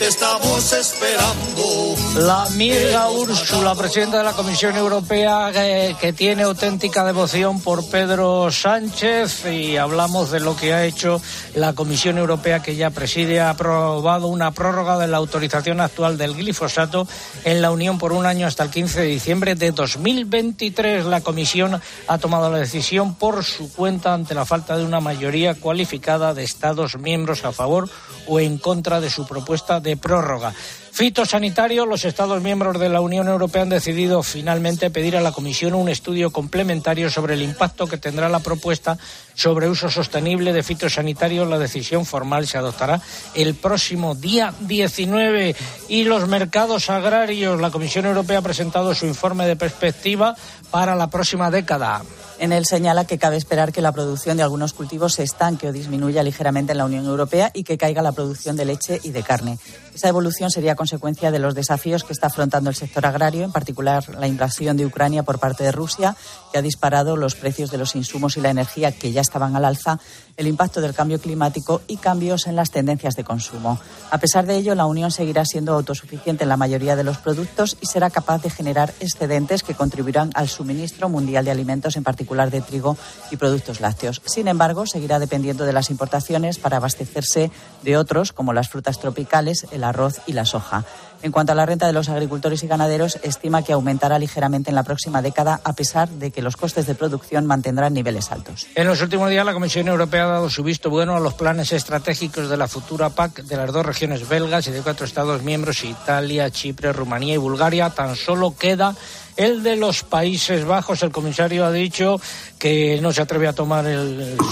[0.00, 1.94] Estamos esperando.
[2.16, 8.50] La amiga Úrsula, presidenta de la Comisión Europea, eh, que tiene auténtica devoción por Pedro
[8.50, 11.20] Sánchez y hablamos de lo que ha hecho
[11.54, 16.34] la Comisión Europea que ya preside, ha aprobado una prórroga de la autorización actual del
[16.34, 17.06] glifosato
[17.44, 21.04] en la Unión por un año hasta el 15 de diciembre de 2023.
[21.04, 25.54] La Comisión ha tomado la decisión por su cuenta ante la falta de una mayoría
[25.54, 27.88] cualificada de Estados miembros a favor
[28.26, 30.52] o en contra de su propuesta de prórroga.
[30.92, 35.74] Fitosanitario, los Estados miembros de la Unión Europea han decidido finalmente pedir a la Comisión
[35.74, 38.98] un estudio complementario sobre el impacto que tendrá la propuesta
[39.34, 41.46] sobre uso sostenible de fitosanitario.
[41.46, 43.00] La decisión formal se adoptará
[43.34, 45.54] el próximo día 19.
[45.88, 50.34] Y los mercados agrarios, la Comisión Europea ha presentado su informe de perspectiva
[50.70, 52.02] para la próxima década.
[52.40, 55.72] En él señala que cabe esperar que la producción de algunos cultivos se estanque o
[55.72, 59.22] disminuya ligeramente en la Unión Europea y que caiga la producción de leche y de
[59.22, 59.58] carne.
[60.00, 64.02] Esa evolución sería consecuencia de los desafíos que está afrontando el sector agrario, en particular
[64.18, 66.16] la invasión de Ucrania por parte de Rusia,
[66.50, 69.66] que ha disparado los precios de los insumos y la energía que ya estaban al
[69.66, 70.00] alza,
[70.38, 73.78] el impacto del cambio climático y cambios en las tendencias de consumo.
[74.10, 77.76] A pesar de ello, la Unión seguirá siendo autosuficiente en la mayoría de los productos
[77.82, 82.50] y será capaz de generar excedentes que contribuirán al suministro mundial de alimentos, en particular
[82.50, 82.96] de trigo
[83.30, 84.22] y productos lácteos.
[84.24, 87.50] Sin embargo, seguirá dependiendo de las importaciones para abastecerse
[87.82, 90.84] de otros, como las frutas tropicales, el arroz y la soja.
[91.22, 94.74] En cuanto a la renta de los agricultores y ganaderos, estima que aumentará ligeramente en
[94.74, 98.66] la próxima década, a pesar de que los costes de producción mantendrán niveles altos.
[98.74, 101.72] En los últimos días, la Comisión Europea ha dado su visto bueno a los planes
[101.72, 105.84] estratégicos de la futura PAC de las dos regiones belgas y de cuatro Estados miembros,
[105.84, 107.90] Italia, Chipre, Rumanía y Bulgaria.
[107.90, 108.94] Tan solo queda
[109.36, 111.02] el de los Países Bajos.
[111.02, 112.20] El comisario ha dicho
[112.58, 113.86] que no se atreve a tomar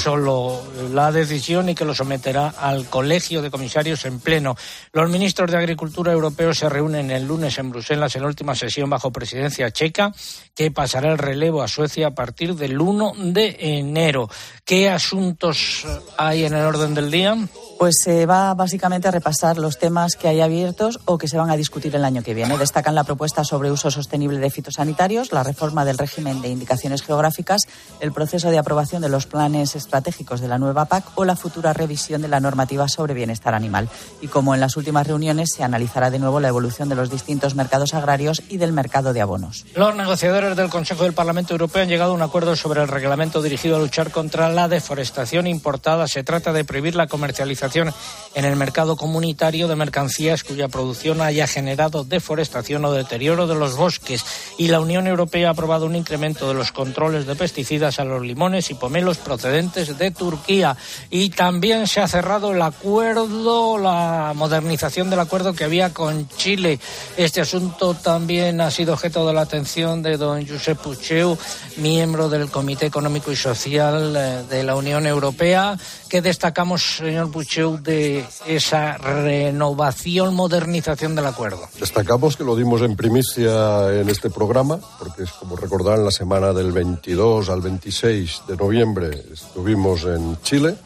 [0.01, 0.63] solo
[0.93, 4.57] la decisión y que lo someterá al Colegio de Comisarios en pleno.
[4.93, 8.91] Los ministros de Agricultura europeos se reúnen el lunes en Bruselas en la última sesión
[8.91, 10.13] bajo presidencia checa,
[10.57, 14.29] que pasará el relevo a Suecia a partir del 1 de enero.
[14.65, 15.87] ¿Qué asuntos
[16.17, 17.37] hay en el orden del día?
[17.79, 21.49] Pues se va básicamente a repasar los temas que hay abiertos o que se van
[21.49, 22.59] a discutir el año que viene.
[22.59, 27.63] Destacan la propuesta sobre uso sostenible de fitosanitarios, la reforma del régimen de indicaciones geográficas,
[28.01, 31.73] el proceso de aprobación de los planes estratégicos de la nueva PAC o la futura
[31.73, 33.89] revisión de la normativa sobre bienestar animal.
[34.21, 37.55] Y como en las últimas reuniones, se analizará de nuevo la evolución de los distintos
[37.55, 39.65] mercados agrarios y del mercado de abonos.
[39.75, 43.43] Los negociadores del Consejo del Parlamento Europeo han llegado a un acuerdo sobre el reglamento
[43.43, 46.09] dirigido a luchar contra la deforestación importada.
[46.09, 47.93] Se trata de prohibir la comercialización
[48.35, 53.77] en el mercado comunitario de mercancías cuya producción haya generado deforestación o deterioro de los
[53.77, 54.25] bosques.
[54.59, 58.23] Y la Unión Europea ha aprobado un incremento de los controles de pesticidas a los
[58.23, 60.77] limones y pomelos procedentes de Turquía.
[61.11, 66.81] Y también se ha cerrado el acuerdo, la modernización del acuerdo que había con Chile.
[67.19, 71.37] Este asunto también ha sido objeto de la atención de don Josep Pucheu,
[71.77, 75.77] miembro del Comité Económico y Social eh, de la Unión Europea.
[76.09, 77.77] ¿Qué destacamos, señor Pucheu?
[77.77, 81.69] de esa renovación, modernización del acuerdo?
[81.79, 86.53] Destacamos que lo dimos en primicia en este programa, porque es como recordarán, la semana
[86.53, 90.77] del 22 al 26 de noviembre estuvimos en Chile.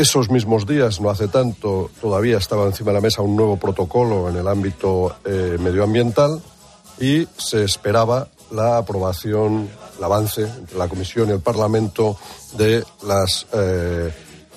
[0.00, 4.30] Esos mismos días, no hace tanto, todavía estaba encima de la mesa un nuevo protocolo
[4.30, 6.40] en el ámbito eh, medioambiental
[6.98, 12.16] y se esperaba la aprobación, el avance entre la Comisión y el Parlamento
[12.56, 14.10] de las eh,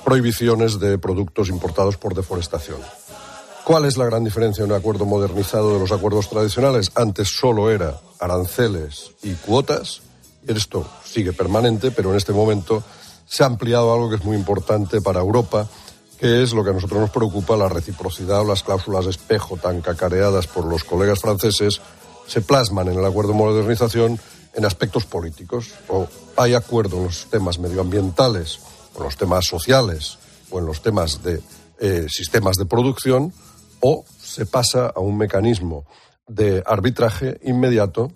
[0.05, 2.79] prohibiciones de productos importados por deforestación.
[3.65, 6.89] ¿Cuál es la gran diferencia en un acuerdo modernizado de los acuerdos tradicionales?
[6.95, 10.03] Antes solo era aranceles y cuotas.
[10.47, 12.81] Esto sigue permanente, pero en este momento
[13.33, 15.67] se ha ampliado algo que es muy importante para Europa,
[16.19, 19.81] que es lo que a nosotros nos preocupa, la reciprocidad o las cláusulas espejo tan
[19.81, 21.81] cacareadas por los colegas franceses,
[22.27, 24.19] se plasman en el acuerdo de modernización
[24.53, 25.73] en aspectos políticos.
[25.89, 26.07] O
[26.37, 28.59] hay acuerdo en los temas medioambientales
[28.95, 30.19] en los temas sociales
[30.51, 31.41] o en los temas de
[31.79, 33.33] eh, sistemas de producción,
[33.79, 35.87] o se pasa a un mecanismo
[36.27, 38.11] de arbitraje inmediato,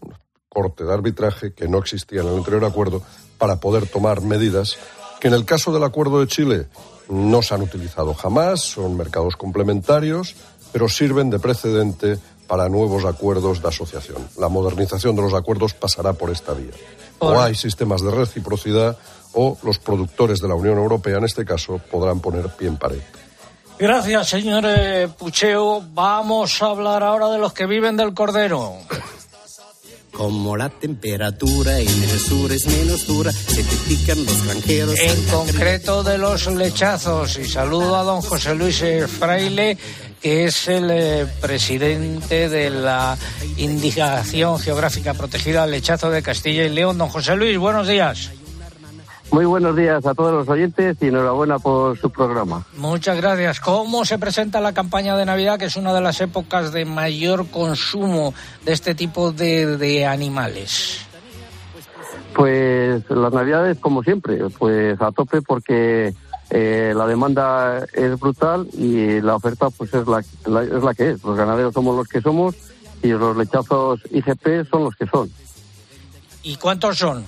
[0.47, 3.01] corte de arbitraje que no existía en el anterior acuerdo,
[3.39, 4.78] para poder tomar medidas
[5.20, 6.68] que en el caso del acuerdo de Chile
[7.09, 10.36] no se han utilizado jamás, son mercados complementarios,
[10.72, 14.28] pero sirven de precedente para nuevos acuerdos de asociación.
[14.38, 16.72] La modernización de los acuerdos pasará por esta vía.
[17.20, 18.97] O hay sistemas de reciprocidad
[19.34, 23.01] o los productores de la Unión Europea, en este caso, podrán poner pie en pared.
[23.80, 24.65] Gracias, señor
[25.18, 25.84] Pucheo.
[25.93, 28.74] Vamos a hablar ahora de los que viven del cordero.
[30.18, 34.99] Como la temperatura en el sur es menos dura, se te pican los granjeros.
[34.99, 37.38] En concreto de los lechazos.
[37.38, 38.84] Y saludo a don José Luis
[39.20, 39.78] Fraile,
[40.20, 43.15] que es el eh, presidente de la
[43.57, 46.97] Indicación Geográfica Protegida Lechazo de Castilla y León.
[46.97, 48.32] Don José Luis, buenos días.
[49.32, 52.65] Muy buenos días a todos los oyentes y enhorabuena por su programa.
[52.78, 53.59] Muchas gracias.
[53.59, 57.47] ¿Cómo se presenta la campaña de Navidad, que es una de las épocas de mayor
[57.47, 60.99] consumo de este tipo de, animales?
[62.34, 66.13] Pues las Navidades, como siempre, pues a tope porque
[66.49, 71.23] eh, la demanda es brutal y la oferta pues es la, es la que es.
[71.23, 72.55] Los ganaderos somos los que somos
[73.03, 75.30] y los lechazos IGP son los que son.
[76.43, 77.25] ¿Y cuántos son?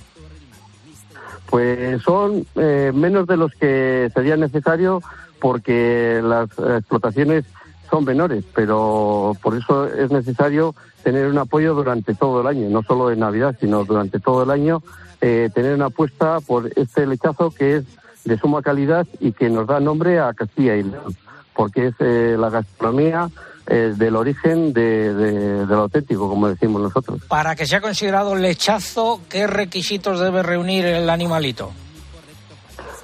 [1.50, 5.02] Pues son eh, menos de los que sería necesario
[5.40, 6.48] porque las
[6.78, 7.44] explotaciones
[7.90, 12.82] son menores, pero por eso es necesario tener un apoyo durante todo el año, no
[12.82, 14.82] solo en Navidad, sino durante todo el año,
[15.20, 17.84] eh, tener una apuesta por este lechazo que es
[18.24, 21.16] de suma calidad y que nos da nombre a Castilla y León,
[21.54, 23.28] porque es eh, la gastronomía
[23.70, 27.22] eh, del origen de, del auténtico, como decimos nosotros.
[27.28, 31.70] Para que sea considerado lechazo, ¿qué requisitos debe reunir el animalito?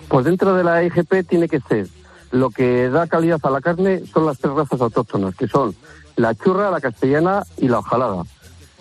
[0.09, 1.87] Pues dentro de la IGP tiene que ser
[2.33, 5.75] lo que da calidad a la carne son las tres razas autóctonas, que son
[6.17, 8.25] la churra, la castellana y la ojalada.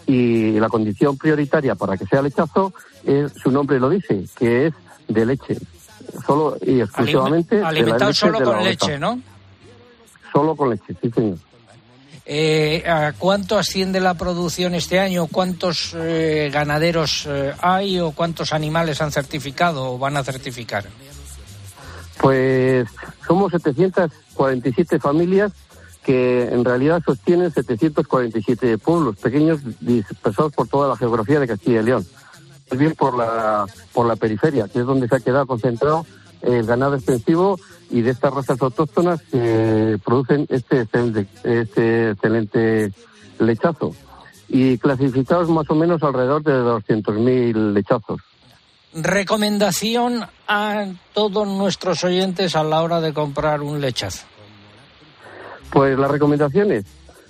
[0.07, 2.73] Y la condición prioritaria para que sea lechazo
[3.03, 4.73] es, su nombre lo dice, que es
[5.07, 5.57] de leche.
[6.25, 7.61] Solo y exclusivamente.
[7.61, 9.19] Alimentado solo con leche, ¿no?
[10.31, 11.37] Solo con leche, sí, señor.
[12.27, 15.27] Eh, ¿A cuánto asciende la producción este año?
[15.27, 20.85] ¿Cuántos eh, ganaderos eh, hay o cuántos animales han certificado o van a certificar?
[22.19, 22.87] Pues
[23.27, 25.51] somos 747 familias
[26.03, 31.83] que en realidad sostienen 747 pueblos pequeños dispersados por toda la geografía de Castilla y
[31.83, 32.07] León.
[32.71, 36.05] Bien por la, por la periferia, que es donde se ha quedado concentrado
[36.41, 37.59] el ganado extensivo
[37.89, 42.91] y de estas razas autóctonas que producen este excelente, este excelente
[43.39, 43.95] lechazo.
[44.47, 48.21] Y clasificados más o menos alrededor de 200.000 lechazos.
[48.93, 54.25] Recomendación a todos nuestros oyentes a la hora de comprar un lechazo.
[55.71, 56.85] Pues la recomendación es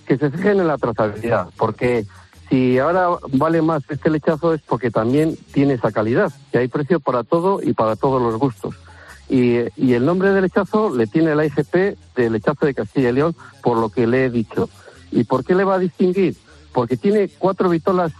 [0.05, 2.05] que se fijen en la trazabilidad, porque
[2.49, 6.99] si ahora vale más este lechazo es porque también tiene esa calidad, que hay precio
[6.99, 8.75] para todo y para todos los gustos.
[9.30, 9.57] Y,
[9.93, 13.78] el nombre del lechazo le tiene la IGP de lechazo de Castilla y León, por
[13.78, 14.69] lo que le he dicho.
[15.11, 16.36] ¿Y por qué le va a distinguir?
[16.73, 18.11] Porque tiene cuatro vitolas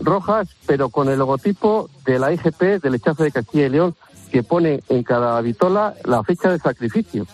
[0.00, 3.94] rojas, pero con el logotipo de la IGP del lechazo de Castilla y León,
[4.30, 7.26] que pone en cada vitola la fecha de sacrificio.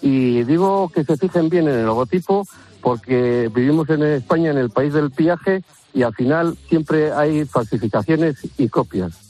[0.00, 2.46] Y digo que se fijen bien en el logotipo
[2.80, 5.62] porque vivimos en España, en el país del piaje,
[5.92, 9.27] y al final siempre hay falsificaciones y copias.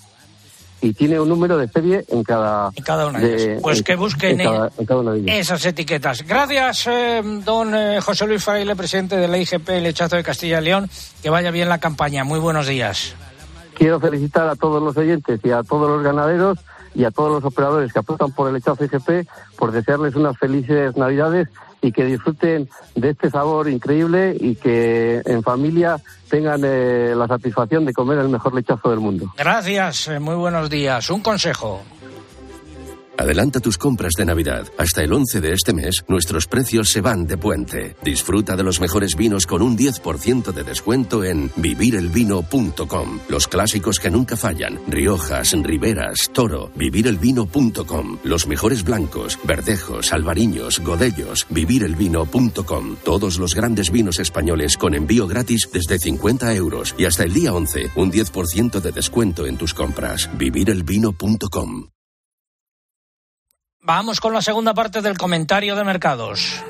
[0.80, 2.70] Y tiene un número de serie en cada,
[3.06, 3.62] una de, ellas.
[3.62, 4.40] Pues que busquen
[5.26, 6.24] esas etiquetas.
[6.26, 10.64] Gracias, eh, don eh, José Luis Fraile, presidente de la IGP Lechazo de Castilla y
[10.64, 10.88] León.
[11.22, 12.22] Que vaya bien la campaña.
[12.22, 13.16] Muy buenos días.
[13.74, 16.58] Quiero felicitar a todos los oyentes y a todos los ganaderos
[16.94, 20.96] y a todos los operadores que apuestan por el lechazo IGP por desearles unas felices
[20.96, 21.48] Navidades
[21.80, 25.96] y que disfruten de este sabor increíble y que en familia
[26.28, 29.32] tengan eh, la satisfacción de comer el mejor lechazo del mundo.
[29.36, 31.10] Gracias, eh, muy buenos días.
[31.10, 31.82] Un consejo.
[33.18, 34.68] Adelanta tus compras de Navidad.
[34.78, 37.96] Hasta el 11 de este mes, nuestros precios se van de puente.
[38.04, 43.18] Disfruta de los mejores vinos con un 10% de descuento en vivirelvino.com.
[43.28, 44.78] Los clásicos que nunca fallan.
[44.86, 46.70] Riojas, Riberas, Toro.
[46.76, 48.18] Vivirelvino.com.
[48.22, 51.44] Los mejores blancos, verdejos, albariños, godellos.
[51.50, 52.96] Vivirelvino.com.
[53.02, 56.94] Todos los grandes vinos españoles con envío gratis desde 50 euros.
[56.96, 60.30] Y hasta el día 11, un 10% de descuento en tus compras.
[60.38, 61.88] Vivirelvino.com.
[63.88, 66.62] Vamos con la segunda parte del comentario de mercados.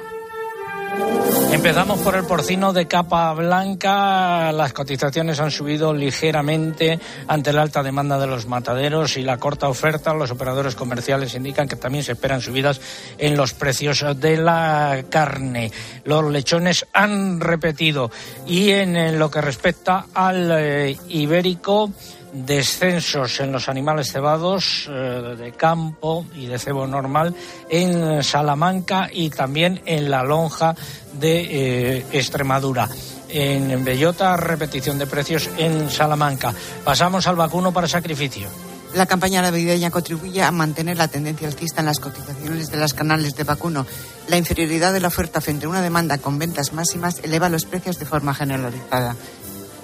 [1.51, 4.53] Empezamos por el porcino de capa blanca.
[4.53, 9.69] Las cotizaciones han subido ligeramente ante la alta demanda de los mataderos y la corta
[9.69, 10.15] oferta.
[10.15, 12.81] Los operadores comerciales indican que también se esperan subidas
[13.19, 15.73] en los precios de la carne.
[16.05, 18.13] Los lechones han repetido.
[18.47, 21.91] Y en lo que respecta al eh, ibérico,
[22.33, 27.35] descensos en los animales cebados eh, de campo y de cebo normal
[27.69, 30.75] en Salamanca y también en la lonja
[31.15, 32.89] de eh, Extremadura.
[33.31, 36.55] En Bellota, repetición de precios en Salamanca.
[36.85, 38.49] Pasamos al vacuno para sacrificio.
[38.95, 43.37] La campaña navideña contribuye a mantener la tendencia alcista en las cotizaciones de las canales
[43.37, 43.87] de vacuno.
[44.29, 47.99] La inferioridad de la oferta frente a una demanda con ventas máximas eleva los precios
[47.99, 49.15] de forma generalizada.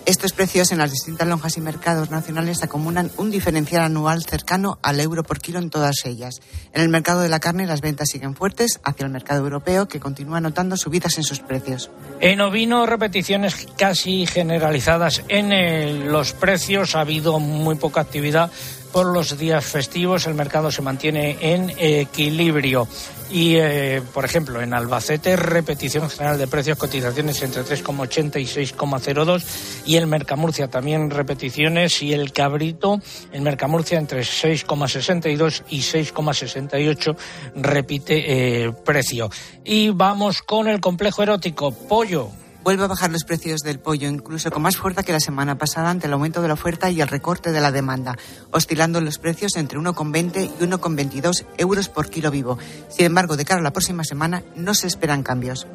[0.07, 5.01] Estos precios en las distintas lonjas y mercados nacionales acumulan un diferencial anual cercano al
[5.01, 6.43] euro por kilo en todas ellas.
[6.75, 10.01] En el mercado de la carne las ventas siguen fuertes hacia el mercado europeo que
[10.01, 11.91] continúa notando subidas en sus precios.
[12.21, 16.95] En ovino, repeticiones casi generalizadas en los precios.
[16.97, 18.51] Ha habido muy poca actividad
[18.95, 20.29] por los días festivos.
[20.29, 22.87] El mercado se mantiene en equilibrio.
[23.29, 29.43] Y, eh, por ejemplo, en Albacete, repetición general de precios, cotizaciones entre 3,80 y 6,02.
[29.85, 32.01] Y el Mercamurcia también repeticiones.
[32.03, 33.01] Y el Cabrito,
[33.33, 37.17] el Mercamurcia entre 6,62 y 6,68
[37.57, 39.29] repite eh, precio.
[39.65, 41.73] Y vamos con el complejo erótico.
[41.73, 42.31] Pollo
[42.65, 45.91] vuelve a bajar los precios del pollo, incluso con más fuerza que la semana pasada
[45.91, 48.17] ante el aumento de la oferta y el recorte de la demanda,
[48.51, 52.59] oscilando los precios entre 1,20 y 1,22 euros por kilo vivo.
[52.89, 55.67] Sin embargo, de cara a la próxima semana no se esperan cambios.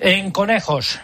[0.00, 0.98] En conejos.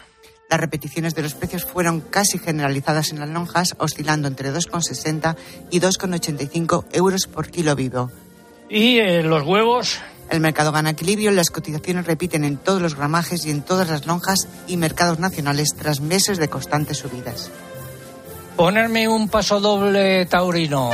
[0.49, 5.37] Las repeticiones de los precios fueron casi generalizadas en las lonjas, oscilando entre 2,60
[5.71, 8.11] y 2,85 euros por kilo vivo.
[8.71, 10.01] ¿Y eh, los huevos?
[10.31, 14.07] El mercado gana equilibrio, las cotizaciones repiten en todos los gramajes y en todas las
[14.07, 17.51] lonjas y mercados nacionales tras meses de constantes subidas.
[18.57, 20.91] Ponerme un paso doble taurino.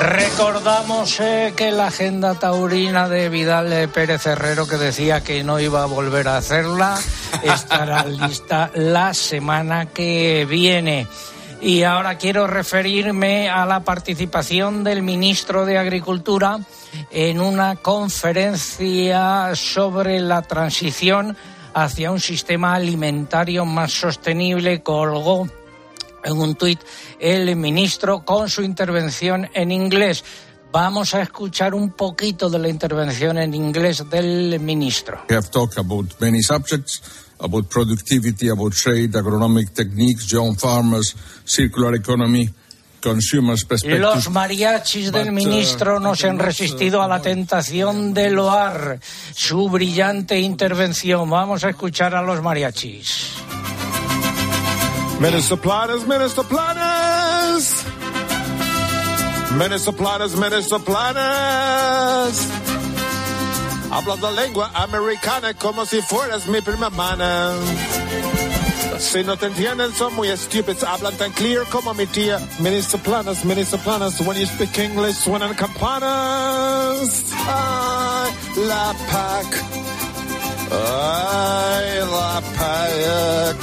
[0.00, 5.82] Recordamos eh, que la agenda taurina de Vidal Pérez Herrero, que decía que no iba
[5.82, 6.98] a volver a hacerla,
[7.42, 11.06] estará lista la semana que viene.
[11.62, 16.58] Y ahora quiero referirme a la participación del ministro de Agricultura
[17.10, 21.36] en una conferencia sobre la transición
[21.74, 24.82] hacia un sistema alimentario más sostenible.
[24.82, 25.48] Colgó
[26.24, 26.80] en un tuit
[27.18, 30.24] el ministro con su intervención en inglés.
[30.72, 35.24] Vamos a escuchar un poquito de la intervención en inglés del ministro.
[35.28, 37.02] We talked about many subjects.
[37.40, 41.14] About productivity, about trade, agronomic techniques, young farmers,
[41.44, 42.48] circular economy.
[43.02, 49.00] Consumers Los mariachis del uh, ministro no se han resistido a la tentación de loar
[49.34, 51.30] su brillante intervención.
[51.30, 53.30] Vamos a escuchar a los mariachis.
[55.18, 55.58] Minister
[56.06, 56.44] Minister.
[59.56, 59.90] Minister
[60.36, 60.80] Minister.
[63.90, 67.54] Hablas la lengua americana como si fueras mi prima mana.
[69.00, 70.84] Si no te entienden, son muy estúpidos.
[70.84, 72.38] Hablan tan clear como mi tía.
[72.58, 74.20] Minister Planas, Minister Planas.
[74.20, 77.24] When you speak English, suenan campanas.
[77.32, 78.30] Ay,
[78.68, 79.46] la PAC.
[80.70, 83.56] Ay, la PAC.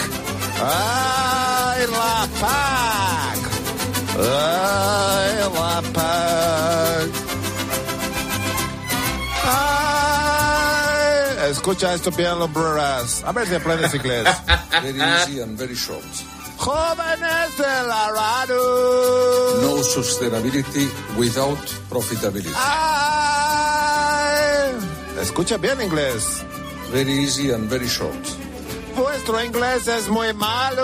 [0.59, 3.39] Ay, la PAC.
[4.17, 6.86] Ay, la PAC.
[11.49, 13.23] Escucha esto bien, lombreras.
[13.23, 14.27] A ver si aprendes inglés.
[14.81, 16.03] Very easy and very short.
[16.57, 18.57] Jóvenes de la radio.
[19.61, 21.57] No sustainability without
[21.89, 22.53] profitability.
[22.55, 23.91] Ay,
[25.21, 26.43] escucha bien inglés.
[26.91, 28.25] Very easy and very short.
[28.95, 30.83] Vuestro inglés es muy malo.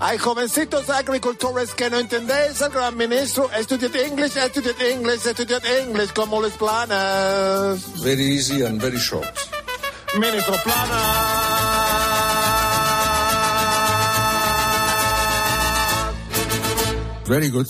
[0.00, 3.50] Hay jovencitos agricultores que no entendéis el gran ministro.
[3.52, 8.02] Estudiad inglés, estudiad inglés, estudiad inglés como los planas.
[8.02, 9.26] Very easy and very short.
[10.18, 11.44] Ministro Plana.
[17.26, 17.66] Very good.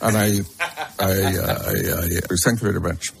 [0.00, 0.40] And I,
[1.00, 3.12] I, I, I, thank you very much.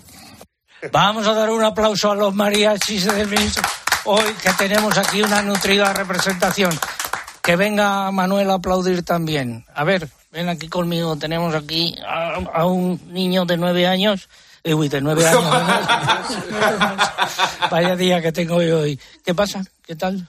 [0.92, 3.62] Vamos a dar un aplauso a los mariachis del ministro.
[4.04, 6.70] Hoy que tenemos aquí una nutrida representación.
[7.42, 9.64] Que venga Manuel a aplaudir también.
[9.74, 11.16] A ver, ven aquí conmigo.
[11.16, 14.28] Tenemos aquí a, un niño de nueve años.
[14.64, 15.44] Eh, uy, de nueve años.
[17.70, 18.98] Vaya día que tengo hoy.
[19.24, 19.64] ¿Qué pasa?
[19.82, 20.28] ¿Qué tal?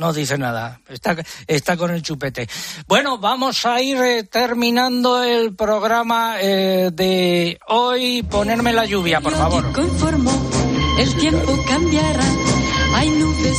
[0.00, 1.14] No dice nada, está,
[1.46, 2.48] está con el chupete.
[2.86, 8.22] Bueno, vamos a ir eh, terminando el programa eh, de hoy.
[8.22, 9.62] Ponerme la lluvia, por favor.
[10.98, 12.24] el tiempo cambiará.
[12.94, 13.58] Hay nubes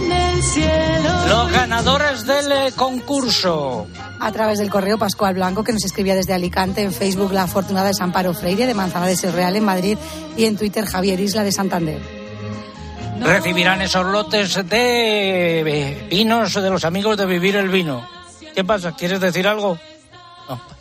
[0.52, 1.26] cielo.
[1.28, 3.86] Los ganadores del eh, concurso.
[4.20, 7.90] A través del correo Pascual Blanco, que nos escribía desde Alicante, en Facebook La Afortunada
[7.90, 9.98] de Amparo Freire, de Manzanares el Real en Madrid,
[10.36, 12.24] y en Twitter Javier Isla de Santander
[13.20, 18.06] recibirán esos lotes de vinos de los amigos de Vivir el Vino.
[18.54, 18.92] ¿Qué pasa?
[18.92, 19.78] ¿Quieres decir algo?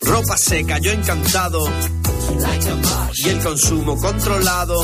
[0.00, 1.68] Ropa seca, yo encantado.
[3.14, 4.82] Y el consumo controlado.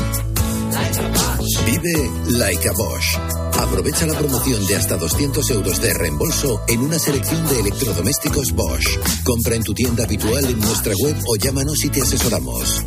[1.64, 3.18] Vive Like a Bosch.
[3.58, 8.98] Aprovecha la promoción de hasta 200 euros de reembolso en una selección de electrodomésticos Bosch.
[9.24, 12.84] Compra en tu tienda habitual en nuestra web o llámanos y te asesoramos.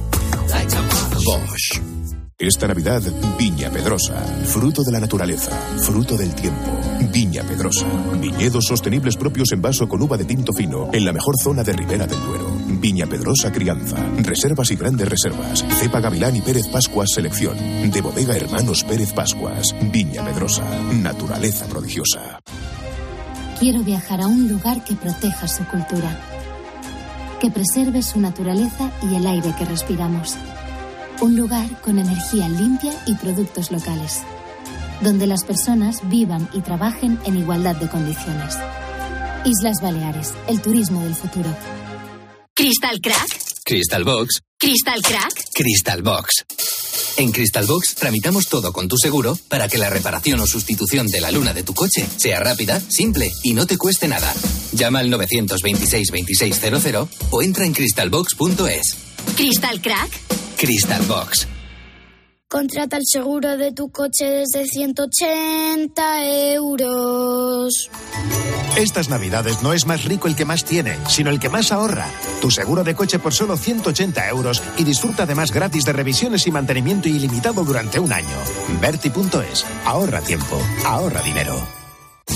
[1.26, 1.99] Bosch.
[2.42, 3.02] Esta Navidad,
[3.38, 4.16] Viña Pedrosa.
[4.46, 6.72] Fruto de la naturaleza, fruto del tiempo.
[7.12, 7.86] Viña Pedrosa.
[8.18, 11.74] Viñedos sostenibles propios en vaso con uva de tinto fino, en la mejor zona de
[11.74, 12.50] Ribera del Duero.
[12.80, 13.98] Viña Pedrosa Crianza.
[14.20, 15.66] Reservas y grandes reservas.
[15.82, 17.58] Cepa Gavilán y Pérez Pascuas Selección.
[17.92, 19.76] De bodega Hermanos Pérez Pascuas.
[19.92, 20.64] Viña Pedrosa.
[20.94, 22.40] Naturaleza prodigiosa.
[23.60, 26.18] Quiero viajar a un lugar que proteja su cultura.
[27.42, 30.38] Que preserve su naturaleza y el aire que respiramos
[31.22, 34.22] un lugar con energía limpia y productos locales,
[35.02, 38.56] donde las personas vivan y trabajen en igualdad de condiciones.
[39.46, 41.50] Islas Baleares, el turismo del futuro.
[42.54, 43.40] ¿Crystal Crack?
[43.64, 44.42] Crystal Box.
[44.58, 45.34] ¿Crystal Crack?
[45.54, 46.46] Crystal Box.
[47.18, 51.22] En Crystal Box tramitamos todo con tu seguro para que la reparación o sustitución de
[51.22, 54.34] la luna de tu coche sea rápida, simple y no te cueste nada.
[54.72, 58.98] Llama al 926 2600 o entra en crystalbox.es.
[59.36, 60.49] ¿Crystal Crack?
[60.60, 61.48] Crystal Box.
[62.50, 67.90] Contrata el seguro de tu coche desde 180 euros.
[68.76, 72.08] Estas navidades no es más rico el que más tiene, sino el que más ahorra.
[72.42, 76.52] Tu seguro de coche por solo 180 euros y disfruta además gratis de revisiones y
[76.52, 78.38] mantenimiento ilimitado durante un año.
[78.82, 79.66] Verti.es.
[79.86, 80.62] Ahorra tiempo.
[80.84, 81.79] Ahorra dinero.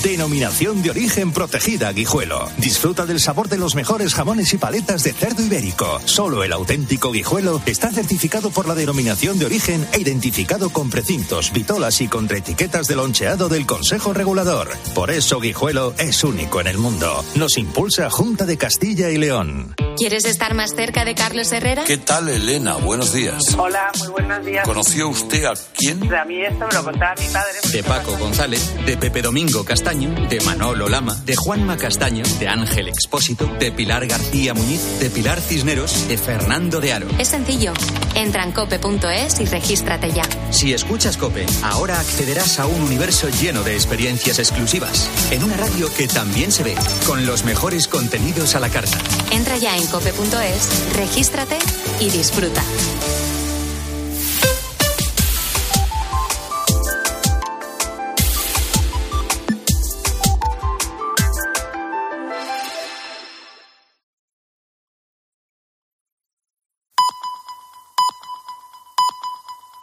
[0.01, 2.49] Denominación de origen protegida Guijuelo.
[2.57, 6.01] Disfruta del sabor de los mejores jamones y paletas de cerdo ibérico.
[6.05, 11.51] Solo el auténtico Guijuelo está certificado por la denominación de origen e identificado con precintos,
[11.53, 14.69] vitolas y contraetiquetas de loncheado del Consejo Regulador.
[14.95, 17.23] Por eso Guijuelo es único en el mundo.
[17.35, 19.75] Nos impulsa Junta de Castilla y León.
[19.97, 21.83] ¿Quieres estar más cerca de Carlos Herrera?
[21.85, 22.75] ¿Qué tal, Elena?
[22.75, 23.55] Buenos días.
[23.57, 24.65] Hola, muy buenos días.
[24.65, 26.13] ¿Conoció usted a quién?
[26.13, 27.53] A mí esto me lo contaba mi padre.
[27.71, 32.87] De Paco González, de Pepe Domingo Castaño, de Manolo Lama, de Juanma Castaño, de Ángel
[32.87, 37.07] Expósito, de Pilar García Muñiz, de Pilar Cisneros, de Fernando de Aro.
[37.19, 37.73] Es sencillo.
[38.15, 40.23] Entra en cope.es y regístrate ya.
[40.51, 45.91] Si escuchas Cope, ahora accederás a un universo lleno de experiencias exclusivas, en una radio
[45.95, 46.75] que también se ve,
[47.05, 48.97] con los mejores contenidos a la carta.
[49.31, 51.57] Entra ya cope.es, regístrate
[51.99, 52.61] y disfruta.